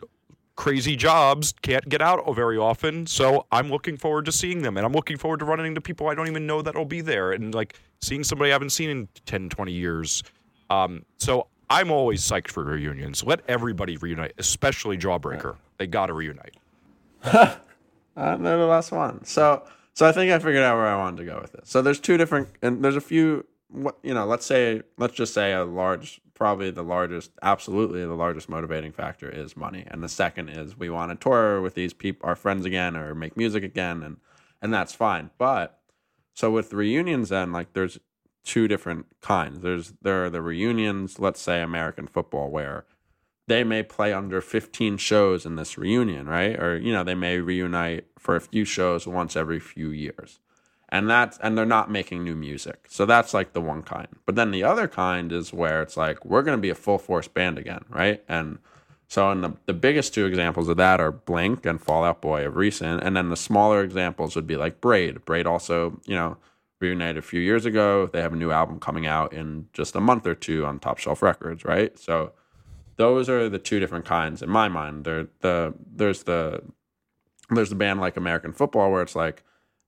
[0.55, 3.05] crazy jobs can't get out very often.
[3.07, 4.77] So I'm looking forward to seeing them.
[4.77, 7.33] And I'm looking forward to running into people I don't even know that'll be there
[7.33, 10.23] and like seeing somebody I haven't seen in 10, 20 years.
[10.71, 13.25] Um, so I'm always psyched for reunions.
[13.25, 15.57] Let everybody reunite, especially Jawbreaker.
[15.79, 16.55] They got to reunite.
[17.23, 17.59] They're
[18.15, 19.25] the last one.
[19.25, 19.65] So,
[19.99, 21.69] so I think I figured out where I wanted to go with this.
[21.69, 23.45] So there's two different, and there's a few.
[23.67, 28.15] What you know, let's say, let's just say a large, probably the largest, absolutely the
[28.15, 31.93] largest motivating factor is money, and the second is we want to tour with these
[31.93, 34.19] people, our friends again, or make music again, and
[34.63, 35.31] and that's fine.
[35.37, 35.81] But
[36.33, 37.99] so with reunions, then like there's
[38.45, 39.63] two different kinds.
[39.63, 42.87] There's there are the reunions, let's say American football, where
[43.49, 46.59] they may play under 15 shows in this reunion, right?
[46.61, 50.39] Or you know, they may reunite for a few shows once every few years.
[50.91, 52.87] And that's and they're not making new music.
[52.89, 54.09] So that's like the one kind.
[54.25, 56.99] But then the other kind is where it's like we're going to be a full
[56.99, 58.23] force band again, right?
[58.29, 58.59] And
[59.09, 62.47] so in the the biggest two examples of that are Blink and Fall Out Boy
[62.47, 65.25] of recent, and then the smaller examples would be like Braid.
[65.25, 66.37] Braid also, you know,
[66.81, 68.07] reunited a few years ago.
[68.07, 70.99] They have a new album coming out in just a month or two on Top
[70.99, 71.99] Shelf Records, right?
[71.99, 72.33] So
[72.99, 75.05] those are the two different kinds in my mind.
[75.05, 76.63] There the there's the
[77.49, 79.43] there's the band like American Football where it's like,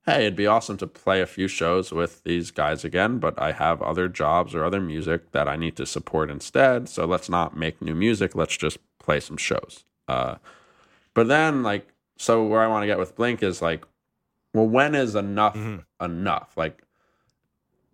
[0.07, 3.53] hey, it'd be awesome to play a few shows with these guys again, but I
[3.53, 6.89] have other jobs or other music that I need to support instead.
[6.89, 8.35] So let's not make new music.
[8.35, 9.85] Let's just play some shows.
[10.09, 10.37] Uh,
[11.13, 13.85] but then like so where I want to get with Blink is like,
[14.55, 15.59] well, when is enough
[16.01, 16.53] enough?
[16.57, 16.83] Like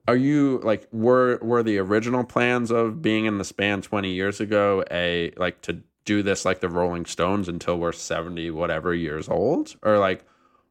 [0.08, 4.40] are you like were were the original plans of being in the span 20 years
[4.40, 9.28] ago a like to do this like the rolling stones until we're 70 whatever years
[9.28, 9.76] old?
[9.82, 10.24] Or like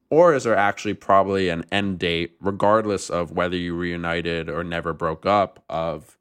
[0.09, 4.93] or is there actually probably an end date regardless of whether you reunited or never
[4.93, 6.17] broke up of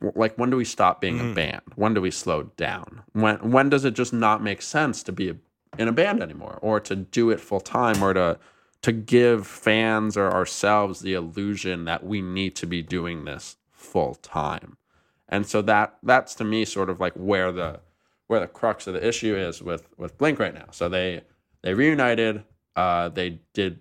[0.00, 1.34] like when do we stop being a mm.
[1.34, 1.62] band?
[1.76, 3.02] When do we slow down?
[3.12, 5.36] When when does it just not make sense to be a,
[5.78, 8.38] in a band anymore or to do it full time or to
[8.82, 14.14] to give fans or ourselves the illusion that we need to be doing this full
[14.16, 14.76] time.
[15.28, 17.80] And so that that's to me sort of like where the
[18.26, 20.66] where the crux of the issue is with with Blink right now.
[20.70, 21.22] So they
[21.62, 22.44] they reunited.
[22.76, 23.80] Uh, they did.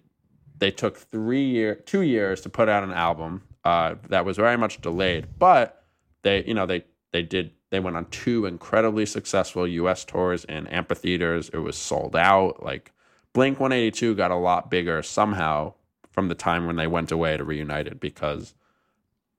[0.58, 4.58] They took three year, two years to put out an album uh, that was very
[4.58, 5.84] much delayed, but
[6.24, 7.52] they, you know, they they did.
[7.70, 10.04] They went on two incredibly successful U.S.
[10.04, 11.49] tours in amphitheaters.
[11.49, 12.62] It was sold out.
[12.64, 12.91] Like
[13.34, 15.74] Blink 182 got a lot bigger somehow
[16.10, 18.54] from the time when they went away to reunited because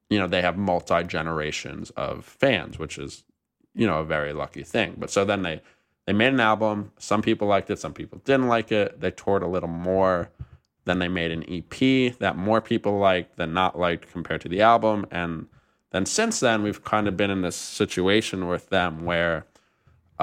[0.09, 3.23] you know they have multi generations of fans, which is
[3.75, 4.95] you know a very lucky thing.
[4.97, 5.61] But so then they
[6.05, 6.91] they made an album.
[6.97, 8.99] Some people liked it, some people didn't like it.
[8.99, 10.31] They toured a little more.
[10.85, 14.61] Then they made an EP that more people liked than not liked compared to the
[14.61, 15.05] album.
[15.11, 15.47] And
[15.91, 19.45] then since then, we've kind of been in this situation with them where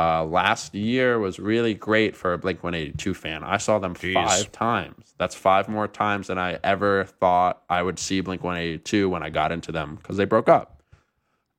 [0.01, 3.45] uh, last year was really great for a Blink 182 fan.
[3.45, 4.15] I saw them Jeez.
[4.15, 5.15] five times.
[5.19, 9.29] That's five more times than I ever thought I would see Blink 182 when I
[9.29, 10.83] got into them because they broke up.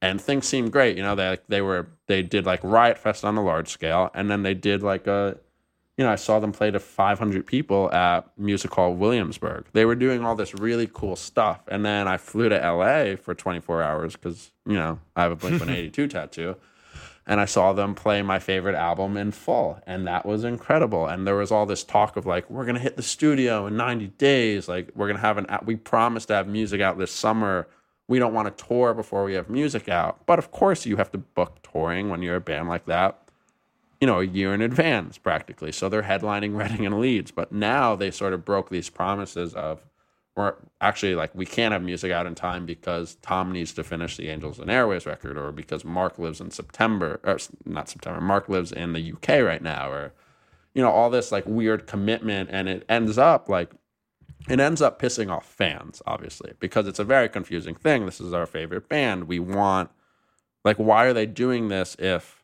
[0.02, 0.98] And things seemed great.
[0.98, 4.32] You know, they they were they did like Riot Fest on a large scale, and
[4.32, 5.38] then they did like a,
[5.96, 9.66] you know, I saw them play to 500 people at Music Hall Williamsburg.
[9.74, 13.36] They were doing all this really cool stuff, and then I flew to LA for
[13.36, 16.56] 24 hours because you know I have a Blink 182 tattoo
[17.32, 21.08] and I saw them play my favorite album in full, and that was incredible.
[21.08, 24.08] And there was all this talk of like, we're gonna hit the studio in 90
[24.08, 25.48] days, like we're gonna have an.
[25.64, 27.70] We promised to have music out this summer.
[28.10, 31.10] We don't want to tour before we have music out, but of course you have
[31.14, 33.22] to book touring when you're a band like that.
[34.02, 35.72] You know, a year in advance practically.
[35.72, 39.80] So they're headlining Reading and Leeds, but now they sort of broke these promises of
[40.36, 44.16] we're actually like we can't have music out in time because Tom needs to finish
[44.18, 48.22] the Angels and Airwaves record, or because Mark lives in September, or not September.
[48.22, 50.14] Mark lives in the UK right now, or
[50.74, 53.72] you know all this like weird commitment, and it ends up like
[54.50, 58.06] it ends up pissing off fans, obviously, because it's a very confusing thing.
[58.06, 59.26] This is our favorite band.
[59.26, 59.90] We want
[60.64, 62.42] like why are they doing this if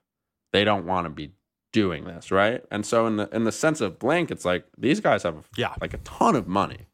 [0.52, 1.32] they don't want to be
[1.72, 2.64] doing this, right?
[2.70, 5.74] And so in the in the sense of blank, it's like these guys have Yeah.
[5.80, 6.88] like a ton of money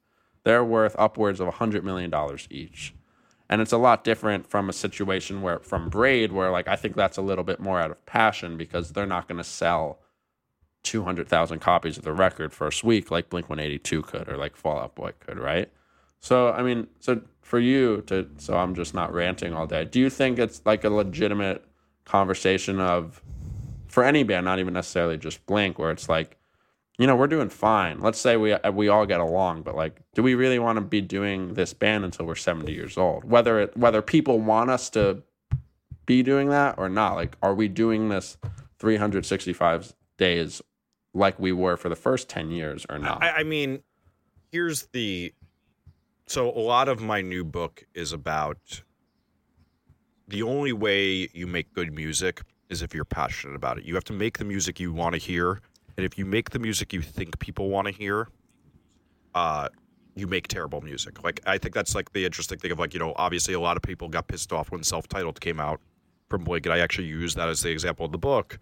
[0.43, 2.13] they're worth upwards of $100 million
[2.49, 2.93] each.
[3.49, 6.95] And it's a lot different from a situation where, from Braid, where like I think
[6.95, 9.99] that's a little bit more out of passion because they're not going to sell
[10.83, 14.95] 200,000 copies of the record first week like Blink 182 could or like Fall Out
[14.95, 15.69] Boy could, right?
[16.19, 19.99] So, I mean, so for you to, so I'm just not ranting all day, do
[19.99, 21.65] you think it's like a legitimate
[22.05, 23.21] conversation of,
[23.87, 26.37] for any band, not even necessarily just Blink, where it's like,
[26.97, 27.99] you know, we're doing fine.
[27.99, 30.81] Let's say we uh, we all get along, but like, do we really want to
[30.81, 33.23] be doing this band until we're seventy years old?
[33.23, 35.23] Whether it whether people want us to
[36.05, 38.37] be doing that or not, like, are we doing this
[38.77, 40.61] three hundred sixty five days
[41.13, 43.23] like we were for the first ten years or not?
[43.23, 43.81] I, I mean,
[44.51, 45.33] here's the.
[46.25, 48.83] So a lot of my new book is about
[50.27, 53.83] the only way you make good music is if you're passionate about it.
[53.83, 55.59] You have to make the music you want to hear,
[55.97, 58.27] and if you make the music you think people want to hear,
[59.35, 59.69] uh,
[60.15, 61.23] you make terrible music.
[61.23, 63.77] Like I think that's like the interesting thing of like you know obviously a lot
[63.77, 65.79] of people got pissed off when self-titled came out
[66.29, 68.59] from Blink, and I actually use that as the example of the book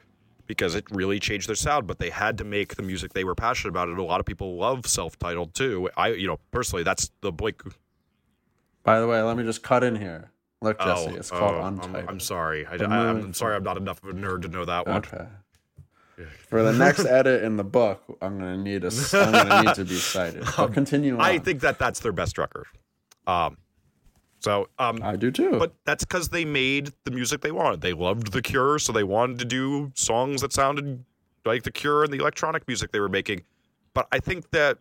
[0.48, 1.88] because it really changed their sound.
[1.88, 4.26] But they had to make the music they were passionate about, and a lot of
[4.26, 5.90] people love self-titled too.
[5.98, 7.62] I you know personally that's the Blink.
[8.84, 10.32] By the way, let me just cut in here.
[10.62, 12.66] Look, Jesse, oh, it's called oh, I'm, I'm sorry.
[12.68, 13.56] I, I'm sorry.
[13.56, 14.98] I'm not enough of a nerd to know that one.
[14.98, 15.26] Okay.
[16.48, 18.92] For the next edit in the book, I'm gonna need a.
[19.14, 20.44] I'm gonna need to be cited.
[20.58, 21.22] But continue on.
[21.22, 22.66] I think that that's their best record.
[23.28, 23.58] Um,
[24.40, 25.60] so um, I do too.
[25.60, 27.82] But that's because they made the music they wanted.
[27.82, 31.06] They loved The Cure, so they wanted to do songs that sounded
[31.46, 33.44] like The Cure and the electronic music they were making.
[33.94, 34.80] But I think that,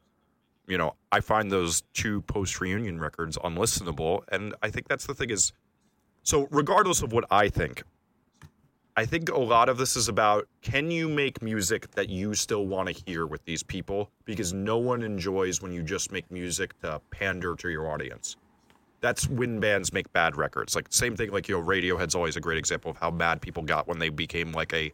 [0.67, 4.23] you know, I find those two post reunion records unlistenable.
[4.33, 5.53] And I think that's the thing is
[6.23, 7.83] so, regardless of what I think,
[8.97, 12.67] I think a lot of this is about can you make music that you still
[12.67, 14.11] want to hear with these people?
[14.25, 18.37] Because no one enjoys when you just make music to pander to your audience
[19.01, 20.77] that's when bands make bad records.
[20.77, 21.31] Like same thing.
[21.31, 24.09] Like you know, Radiohead's always a great example of how bad people got when they
[24.09, 24.93] became like a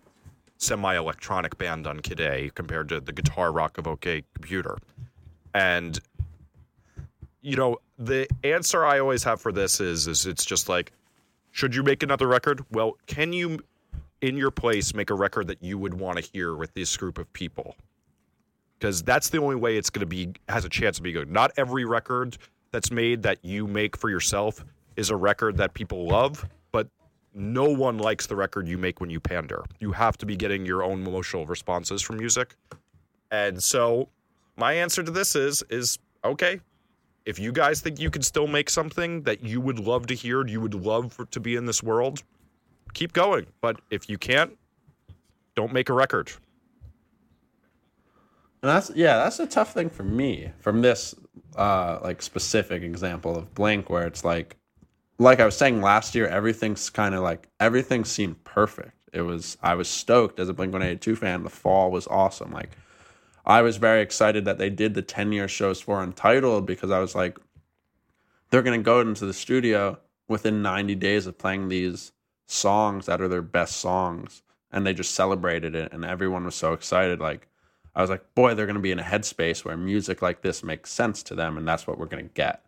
[0.59, 4.78] semi-electronic band on Kid A compared to the guitar rock of OK Computer.
[5.55, 5.99] And
[7.42, 10.92] you know, the answer I always have for this is is it's just like,
[11.51, 12.64] should you make another record?
[12.70, 13.61] Well, can you,
[14.20, 17.18] in your place, make a record that you would want to hear with this group
[17.18, 17.76] of people?
[18.78, 21.30] Because that's the only way it's going to be has a chance to be good.
[21.30, 22.38] Not every record
[22.72, 24.64] that's made that you make for yourself
[24.96, 26.88] is a record that people love, but
[27.34, 29.64] no one likes the record you make when you pander.
[29.80, 32.54] You have to be getting your own emotional responses from music
[33.30, 34.08] And so
[34.56, 36.60] my answer to this is is okay.
[37.26, 40.46] If you guys think you can still make something that you would love to hear,
[40.46, 42.22] you would love for, to be in this world,
[42.95, 43.47] keep going.
[43.61, 44.57] But if you can't,
[45.55, 46.32] don't make a record.
[48.62, 51.14] And that's yeah, that's a tough thing for me from this
[51.57, 54.57] uh like specific example of Blink where it's like
[55.18, 58.93] like I was saying last year, everything's kind of like everything seemed perfect.
[59.12, 61.43] It was I was stoked as a Blink 182 fan.
[61.43, 62.53] The fall was awesome.
[62.53, 62.70] Like
[63.45, 66.99] I was very excited that they did the 10 year shows for Untitled because I
[66.99, 67.39] was like,
[68.51, 72.12] they're gonna go into the studio within 90 days of playing these
[72.47, 74.42] songs that are their best songs.
[74.70, 77.20] And they just celebrated it and everyone was so excited.
[77.20, 77.49] Like
[77.94, 80.92] I was like, boy, they're gonna be in a headspace where music like this makes
[80.92, 82.64] sense to them and that's what we're gonna get.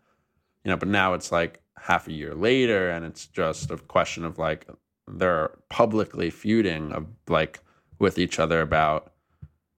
[0.63, 4.25] You know, but now it's like half a year later and it's just a question
[4.25, 4.67] of like
[5.07, 7.59] they're publicly feuding of like
[7.99, 9.11] with each other about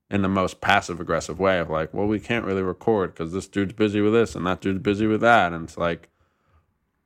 [0.10, 3.47] in the most passive aggressive way of like well we can't really record because this
[3.47, 6.10] dude's busy with this and that dude's busy with that and it's like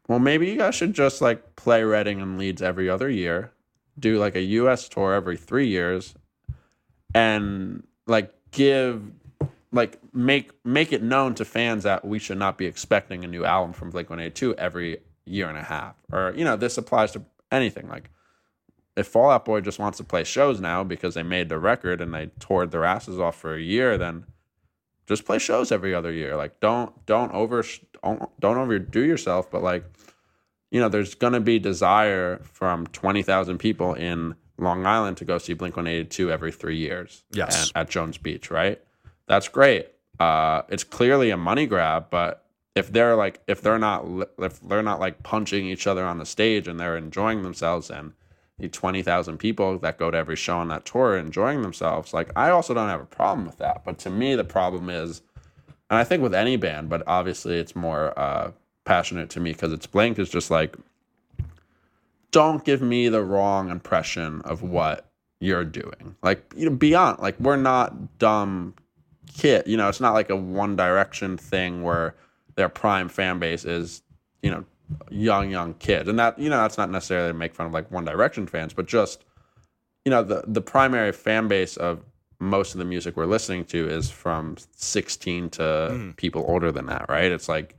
[0.08, 3.52] well maybe you guys should just like play reading and Leeds every other year
[3.98, 6.16] do like a us tour every three years
[7.14, 9.02] and like give
[9.72, 13.44] like make make it known to fans that we should not be expecting a new
[13.46, 15.96] album from Blink 182 every year and a half.
[16.12, 17.88] Or you know, this applies to anything.
[17.90, 18.10] Like
[18.96, 22.02] if Fall Out Boy just wants to play shows now because they made the record
[22.02, 24.26] and they toured their asses off for a year, then
[25.08, 26.36] just play shows every other year.
[26.36, 27.64] Like don't don't over
[28.04, 29.84] don't, don't overdo yourself, but like
[30.72, 35.38] you know, there's gonna be desire from twenty thousand people in Long Island to go
[35.38, 37.24] see Blink 182 every three years.
[37.32, 37.72] Yes.
[37.76, 38.82] At, at Jones Beach, right?
[39.28, 39.90] that's great.
[40.20, 42.46] Uh, it's clearly a money grab, but
[42.76, 44.06] if they're like if they're not
[44.40, 48.14] if they're not like punching each other on the stage and they're enjoying themselves and
[48.58, 52.50] the 20,000 people that go to every show on that tour enjoying themselves like I
[52.50, 55.22] also don't have a problem with that but to me the problem is
[55.90, 58.52] and I think with any band but obviously it's more uh,
[58.86, 60.76] passionate to me because it's Blink is just like
[62.32, 67.40] don't give me the wrong impression of what you're doing like you know beyond like
[67.40, 68.74] we're not dumb
[69.36, 69.68] kid.
[69.68, 72.16] You know, it's not like a One Direction thing where
[72.56, 74.02] their prime fan base is,
[74.42, 74.66] you know,
[75.10, 77.90] young young kid and that you know that's not necessarily to make fun of like
[77.92, 79.24] One Direction fans, but just
[80.04, 82.04] you know the the primary fan base of
[82.40, 86.16] most of the music we're listening to is from 16 to mm.
[86.18, 87.32] people older than that, right?
[87.32, 87.76] It's like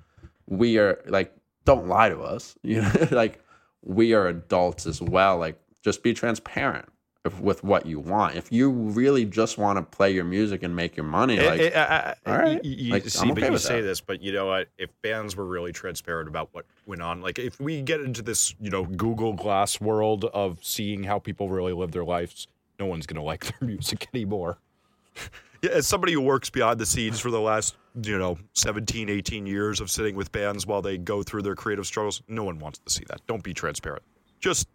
[0.46, 1.34] we are like
[1.64, 3.40] don't lie to us, you know, like
[3.82, 5.38] we are adults as well.
[5.38, 6.88] Like just be transparent
[7.40, 8.36] with what you want.
[8.36, 11.74] If you really just want to play your music and make your money, like, it,
[11.74, 14.46] uh, all right, you, like, see, I'm okay but you say this, but you know
[14.46, 14.68] what?
[14.78, 18.54] If bands were really transparent about what went on, like if we get into this,
[18.60, 22.48] you know, Google Glass world of seeing how people really live their lives,
[22.78, 24.58] no one's gonna like their music anymore.
[25.62, 29.46] yeah, as somebody who works behind the scenes for the last, you know, 17, 18
[29.46, 32.78] years of sitting with bands while they go through their creative struggles, no one wants
[32.78, 33.20] to see that.
[33.26, 34.02] Don't be transparent.
[34.38, 34.68] Just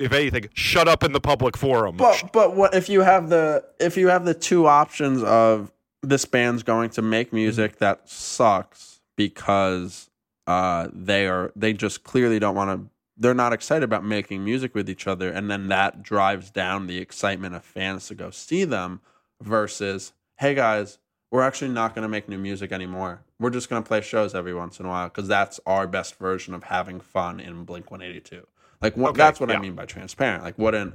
[0.00, 1.96] if anything, shut up in the public forum.
[1.96, 5.70] But but what if you have the if you have the two options of
[6.02, 10.08] this band's going to make music that sucks because
[10.46, 14.74] uh, they are they just clearly don't want to they're not excited about making music
[14.74, 18.64] with each other and then that drives down the excitement of fans to go see
[18.64, 19.00] them
[19.42, 20.98] versus hey guys
[21.30, 24.34] we're actually not going to make new music anymore we're just going to play shows
[24.34, 27.90] every once in a while because that's our best version of having fun in blink
[27.90, 28.46] 182
[28.80, 29.56] like what, okay, that's what yeah.
[29.56, 30.42] I mean by transparent.
[30.42, 30.94] Like wouldn't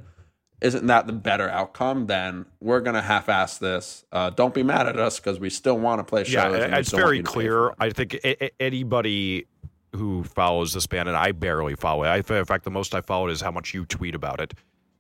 [0.61, 2.07] isn't that the better outcome?
[2.07, 4.05] Then we're gonna half-ass this.
[4.11, 6.57] Uh, don't be mad at us because we still want to play shows.
[6.57, 7.73] Yeah, it's very clear.
[7.79, 8.19] I think
[8.59, 9.47] anybody
[9.95, 12.07] who follows this band, and I barely follow it.
[12.07, 14.53] I, in fact, the most I follow is how much you tweet about it.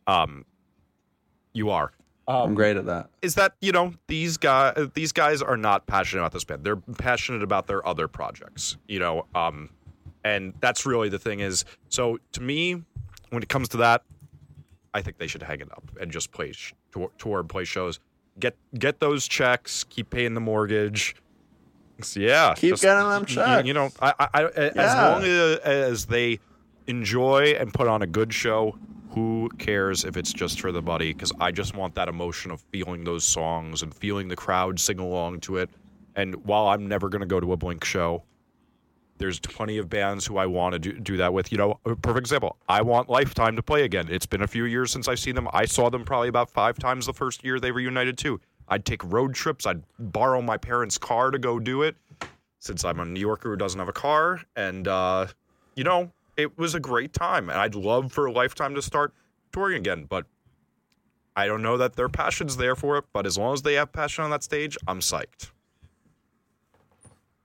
[0.07, 0.45] Um,
[1.53, 1.91] you are.
[2.27, 3.09] Um, I'm great at that.
[3.21, 4.75] Is that you know these guys?
[4.93, 6.63] These guys are not passionate about this band.
[6.63, 8.77] They're passionate about their other projects.
[8.87, 9.69] You know, um,
[10.25, 12.83] and that's really the thing is so to me
[13.29, 14.03] when it comes to that
[14.93, 17.63] i think they should hang it up and just play sh- tour, tour and play
[17.63, 17.99] shows.
[18.39, 21.15] Get get those checks keep paying the mortgage.
[22.01, 24.71] So yeah keep just, getting them checks you, know I, I, I yeah.
[24.75, 26.39] as long as, as they
[26.87, 28.77] enjoy and put on a good show
[29.11, 31.13] who cares if it's just for the money?
[31.13, 34.99] Because i just want that emotion of feeling those songs and feeling the crowd sing
[34.99, 35.69] along to it.
[36.17, 38.23] And while i'm never going to go to a blink show
[39.17, 41.51] there's plenty of bands who I want to do, do that with.
[41.51, 42.57] You know, perfect example.
[42.67, 44.07] I want Lifetime to play again.
[44.09, 45.47] It's been a few years since I've seen them.
[45.53, 48.39] I saw them probably about five times the first year they reunited too.
[48.67, 49.65] I'd take road trips.
[49.65, 51.95] I'd borrow my parents' car to go do it,
[52.59, 54.41] since I'm a New Yorker who doesn't have a car.
[54.55, 55.27] And uh,
[55.75, 57.49] you know, it was a great time.
[57.49, 59.13] And I'd love for Lifetime to start
[59.51, 60.05] touring again.
[60.09, 60.25] But
[61.35, 63.91] I don't know that their passion's there for it, but as long as they have
[63.91, 65.51] passion on that stage, I'm psyched.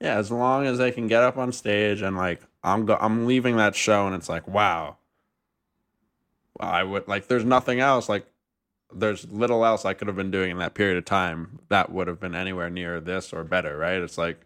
[0.00, 3.26] Yeah, as long as they can get up on stage and like I'm go- I'm
[3.26, 4.96] leaving that show and it's like wow.
[6.58, 8.26] I would like there's nothing else like
[8.92, 12.08] there's little else I could have been doing in that period of time that would
[12.08, 14.00] have been anywhere near this or better, right?
[14.00, 14.40] It's like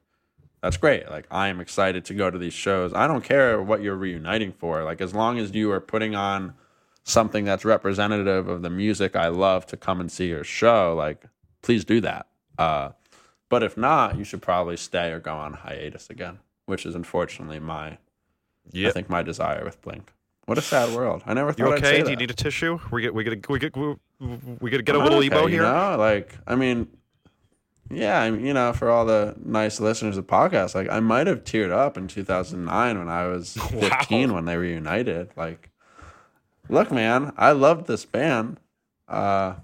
[0.61, 1.09] that's great.
[1.09, 2.93] Like I am excited to go to these shows.
[2.93, 4.83] I don't care what you're reuniting for.
[4.83, 6.55] Like as long as you are putting on
[7.05, 11.25] something that's representative of the music I love to come and see your show, like
[11.63, 12.27] please do that.
[12.59, 12.91] Uh
[13.55, 17.61] but if not, you should probably stay or go on hiatus again, which is unfortunately
[17.61, 17.99] my,
[18.75, 20.13] I think my desire with Blink.
[20.47, 21.23] What a sad world.
[21.25, 22.03] I never You thought I'd okay?
[22.03, 22.81] Do you need a tissue?
[22.91, 23.95] We get we get we get we,
[24.61, 25.63] we get get a little okay, emo you here.
[25.63, 25.95] know?
[25.97, 26.89] Like, I mean,
[27.93, 31.29] yeah, I mean, you know, for all the nice listeners of podcasts, like I might
[31.29, 35.31] have teared up in 2009 when I was 15 when they reunited.
[35.37, 35.71] Like,
[36.69, 38.59] look, man, I loved this band.
[39.07, 39.55] Uh,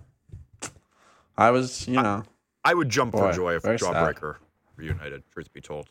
[1.37, 2.23] I was, you know,
[2.65, 3.81] I would jump Boy, for joy if sad.
[3.81, 4.37] Jawbreaker
[4.77, 5.23] reunited.
[5.33, 5.89] Truth be told,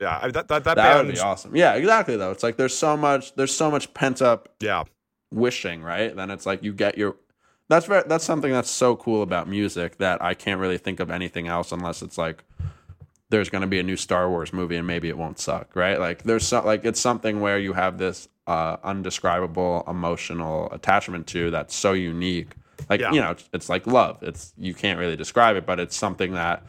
[0.00, 1.06] yeah, I, that that that, that band.
[1.06, 1.56] would be awesome.
[1.56, 2.16] Yeah, exactly.
[2.16, 4.84] Though it's like there's so much, there's so much pent up Yeah,
[5.30, 6.14] wishing, right?
[6.14, 7.16] Then it's like you get your
[7.68, 11.10] that's very that's something that's so cool about music that I can't really think of
[11.10, 12.44] anything else unless it's like
[13.28, 15.98] there's going to be a new Star Wars movie and maybe it won't suck, right?
[15.98, 21.50] Like there's so, like it's something where you have this uh, undescribable emotional attachment to
[21.50, 22.54] that's so unique.
[22.88, 23.12] Like Yeah.
[23.12, 24.18] you know, it's, like love.
[24.22, 26.62] It's you can't really describe it, but it's something that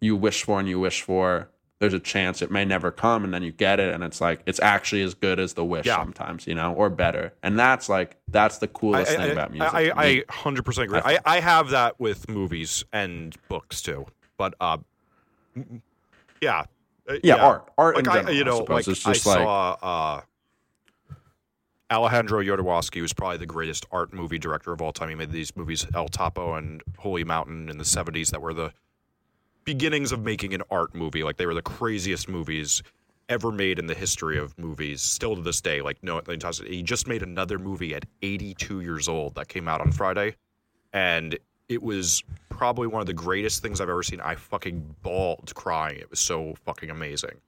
[0.00, 1.48] you wish for and you wish for.
[1.80, 4.40] There's a chance it may never come, and then you get it, and it's like
[4.46, 5.96] it's actually as good as the wish Yeah.
[5.96, 7.34] sometimes, you know, or better.
[7.42, 9.74] And that's like that's the coolest I, thing about music.
[9.74, 10.22] I, I, me.
[10.28, 11.00] I 100% agree.
[11.04, 14.06] I, I have that with movies and books too.
[14.38, 14.78] But uh,
[15.56, 15.82] m-
[16.40, 16.64] yeah,
[17.08, 18.34] Uh, yeah, art, art Like in I, general.
[18.34, 18.68] you I know, suppose.
[18.74, 20.20] like it's just I like saw uh,
[21.94, 25.10] Alejandro Jodorowsky was probably the greatest art movie director of all time.
[25.10, 28.72] He made these movies, El Topo and Holy Mountain, in the 70s that were the
[29.62, 31.22] beginnings of making an art movie.
[31.22, 32.82] Like they were the craziest movies
[33.28, 35.02] ever made in the history of movies.
[35.02, 36.20] Still to this day, like no,
[36.66, 40.34] he just made another movie at 82 years old that came out on Friday,
[40.92, 41.38] and
[41.68, 44.20] it was probably one of the greatest things I've ever seen.
[44.20, 46.00] I fucking bawled crying.
[46.00, 47.40] It was so fucking amazing.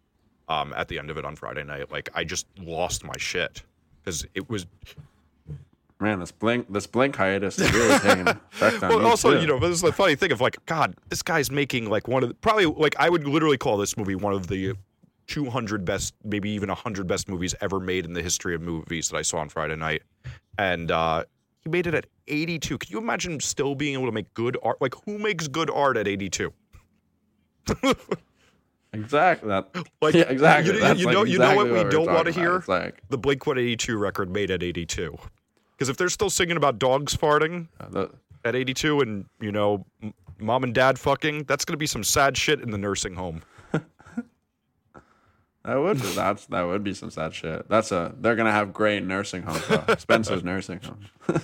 [0.48, 3.64] Um, at the end of it on Friday night, like I just lost my shit
[4.06, 4.66] because it was
[5.98, 9.40] man, this blink, this blink hiatus is really taking effect on well, also, too.
[9.40, 12.22] you know, this is the funny thing of like, God, this guy's making like one
[12.22, 14.74] of the, probably like I would literally call this movie one of the
[15.26, 19.16] 200 best, maybe even 100 best movies ever made in the history of movies that
[19.16, 20.02] I saw on Friday night,
[20.58, 21.24] and uh,
[21.60, 22.78] he made it at 82.
[22.78, 24.80] Can you imagine still being able to make good art?
[24.80, 26.52] Like, who makes good art at 82?
[28.92, 29.68] exactly that.
[30.00, 30.74] Like, yeah, exactly.
[30.74, 32.62] You, That's you like know, you know exactly what we don't want to hear?
[32.66, 35.16] Like, the Blink 182 record made at 82.
[35.72, 38.10] Because if they're still singing about dogs farting, uh, the,
[38.44, 42.04] at 82 and you know m- mom and dad fucking that's going to be some
[42.04, 43.42] sad shit in the nursing home
[45.66, 47.68] that would be, that's that would be some sad shit.
[47.68, 49.66] That's a they're gonna have great nursing homes.
[49.66, 49.94] Though.
[49.98, 51.00] Spencer's nursing home.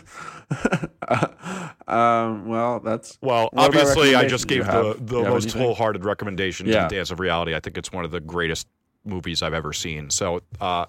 [1.89, 5.63] um, well, that's well obviously i just gave the, the most anything?
[5.63, 6.87] wholehearted recommendation Yeah.
[6.87, 8.69] to dance of reality i think it's one of the greatest
[9.05, 10.87] movies i've ever seen so uh,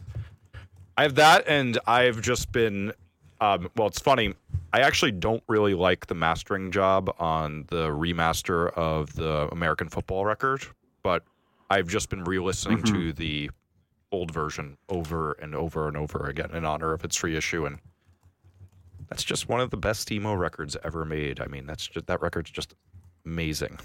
[0.97, 2.93] i have that and i've just been
[3.41, 4.33] um, well it's funny
[4.71, 10.25] i actually don't really like the mastering job on the remaster of the american football
[10.25, 10.63] record
[11.01, 11.23] but
[11.73, 12.93] i've just been re-listening Mm-hmm.
[12.95, 13.51] to the
[14.11, 17.79] old version over and over and over again in honor of its reissue and
[19.09, 21.39] that's just one of the best emo records ever made.
[21.39, 22.73] I mean, that's just that record's just
[23.25, 23.77] amazing.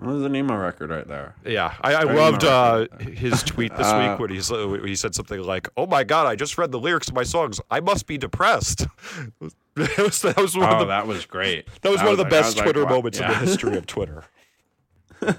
[0.00, 1.34] there's an emo record right there.
[1.46, 5.14] Yeah, I, I loved uh, his tweet this Uh, week when he's, uh, he said
[5.14, 7.60] something like, "Oh my god, I just read the lyrics to my songs.
[7.70, 8.86] I must be depressed."
[9.74, 11.66] that was, that was one Oh, of the that was great.
[11.82, 13.76] that was one of the like- best was like, Twitter wow, moments in the history
[13.76, 14.24] of Twitter.
[15.20, 15.36] Uh,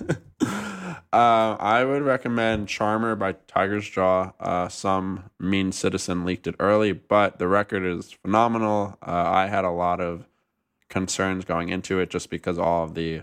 [1.11, 4.32] I would recommend Charmer by Tiger's Jaw.
[4.39, 8.97] Uh, some mean citizen leaked it early, but the record is phenomenal.
[9.01, 10.25] Uh, I had a lot of
[10.89, 13.21] concerns going into it just because all of the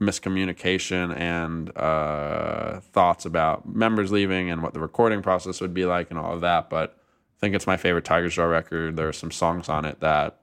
[0.00, 6.10] miscommunication and uh, thoughts about members leaving and what the recording process would be like
[6.10, 6.68] and all of that.
[6.68, 6.98] But
[7.38, 8.96] I think it's my favorite Tiger's Jaw record.
[8.96, 10.40] There are some songs on it that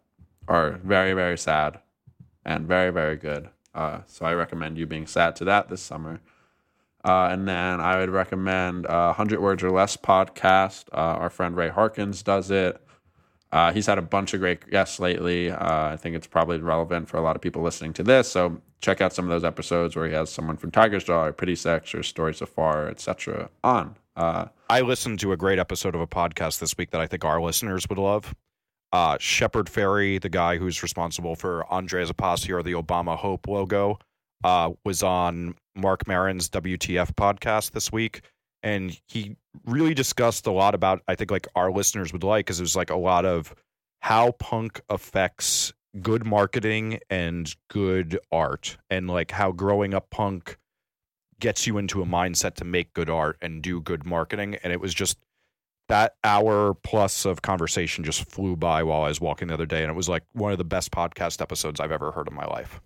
[0.48, 1.80] are very, very sad
[2.46, 3.50] and very, very good.
[3.74, 6.22] Uh, so I recommend you being sad to that this summer.
[7.04, 10.86] Uh, and then I would recommend uh, 100 Words or Less podcast.
[10.92, 12.80] Uh, our friend Ray Harkins does it.
[13.52, 15.52] Uh, he's had a bunch of great guests lately.
[15.52, 18.32] Uh, I think it's probably relevant for a lot of people listening to this.
[18.32, 21.34] So check out some of those episodes where he has someone from Tiger's Jaw or
[21.34, 23.50] Pity Sex or Stories So Far, etc.
[23.64, 23.96] on.
[24.16, 27.26] Uh, I listened to a great episode of a podcast this week that I think
[27.26, 28.34] our listeners would love.
[28.94, 34.00] Uh, Shepard Fairey, the guy who's responsible for Andres Apostle or the Obama Hope logo,
[34.44, 38.22] uh, was on Marc Maron's WTF podcast this week,
[38.64, 39.36] and he
[39.66, 42.76] really discussed a lot about I think like our listeners would like because it was
[42.76, 43.54] like a lot of
[44.02, 50.58] how punk affects good marketing and good art, and like how growing up punk
[51.40, 54.82] gets you into a mindset to make good art and do good marketing, and it
[54.82, 55.18] was just
[55.92, 59.82] that hour plus of conversation just flew by while I was walking the other day,
[59.82, 62.46] and it was like one of the best podcast episodes I've ever heard in my
[62.46, 62.80] life.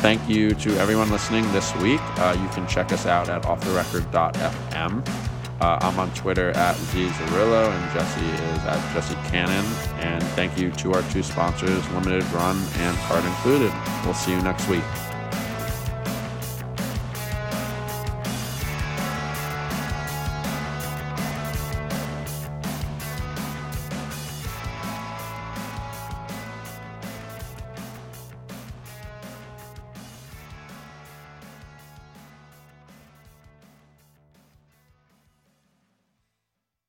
[0.00, 2.00] Thank you to everyone listening this week.
[2.18, 5.08] Uh, you can check us out at offtherecord.fm.
[5.60, 9.64] Uh, I'm on Twitter at Zarrillo, and Jesse is at Jesse Cannon.
[10.00, 13.72] And thank you to our two sponsors, Limited Run and Card Included.
[14.04, 14.84] We'll see you next week.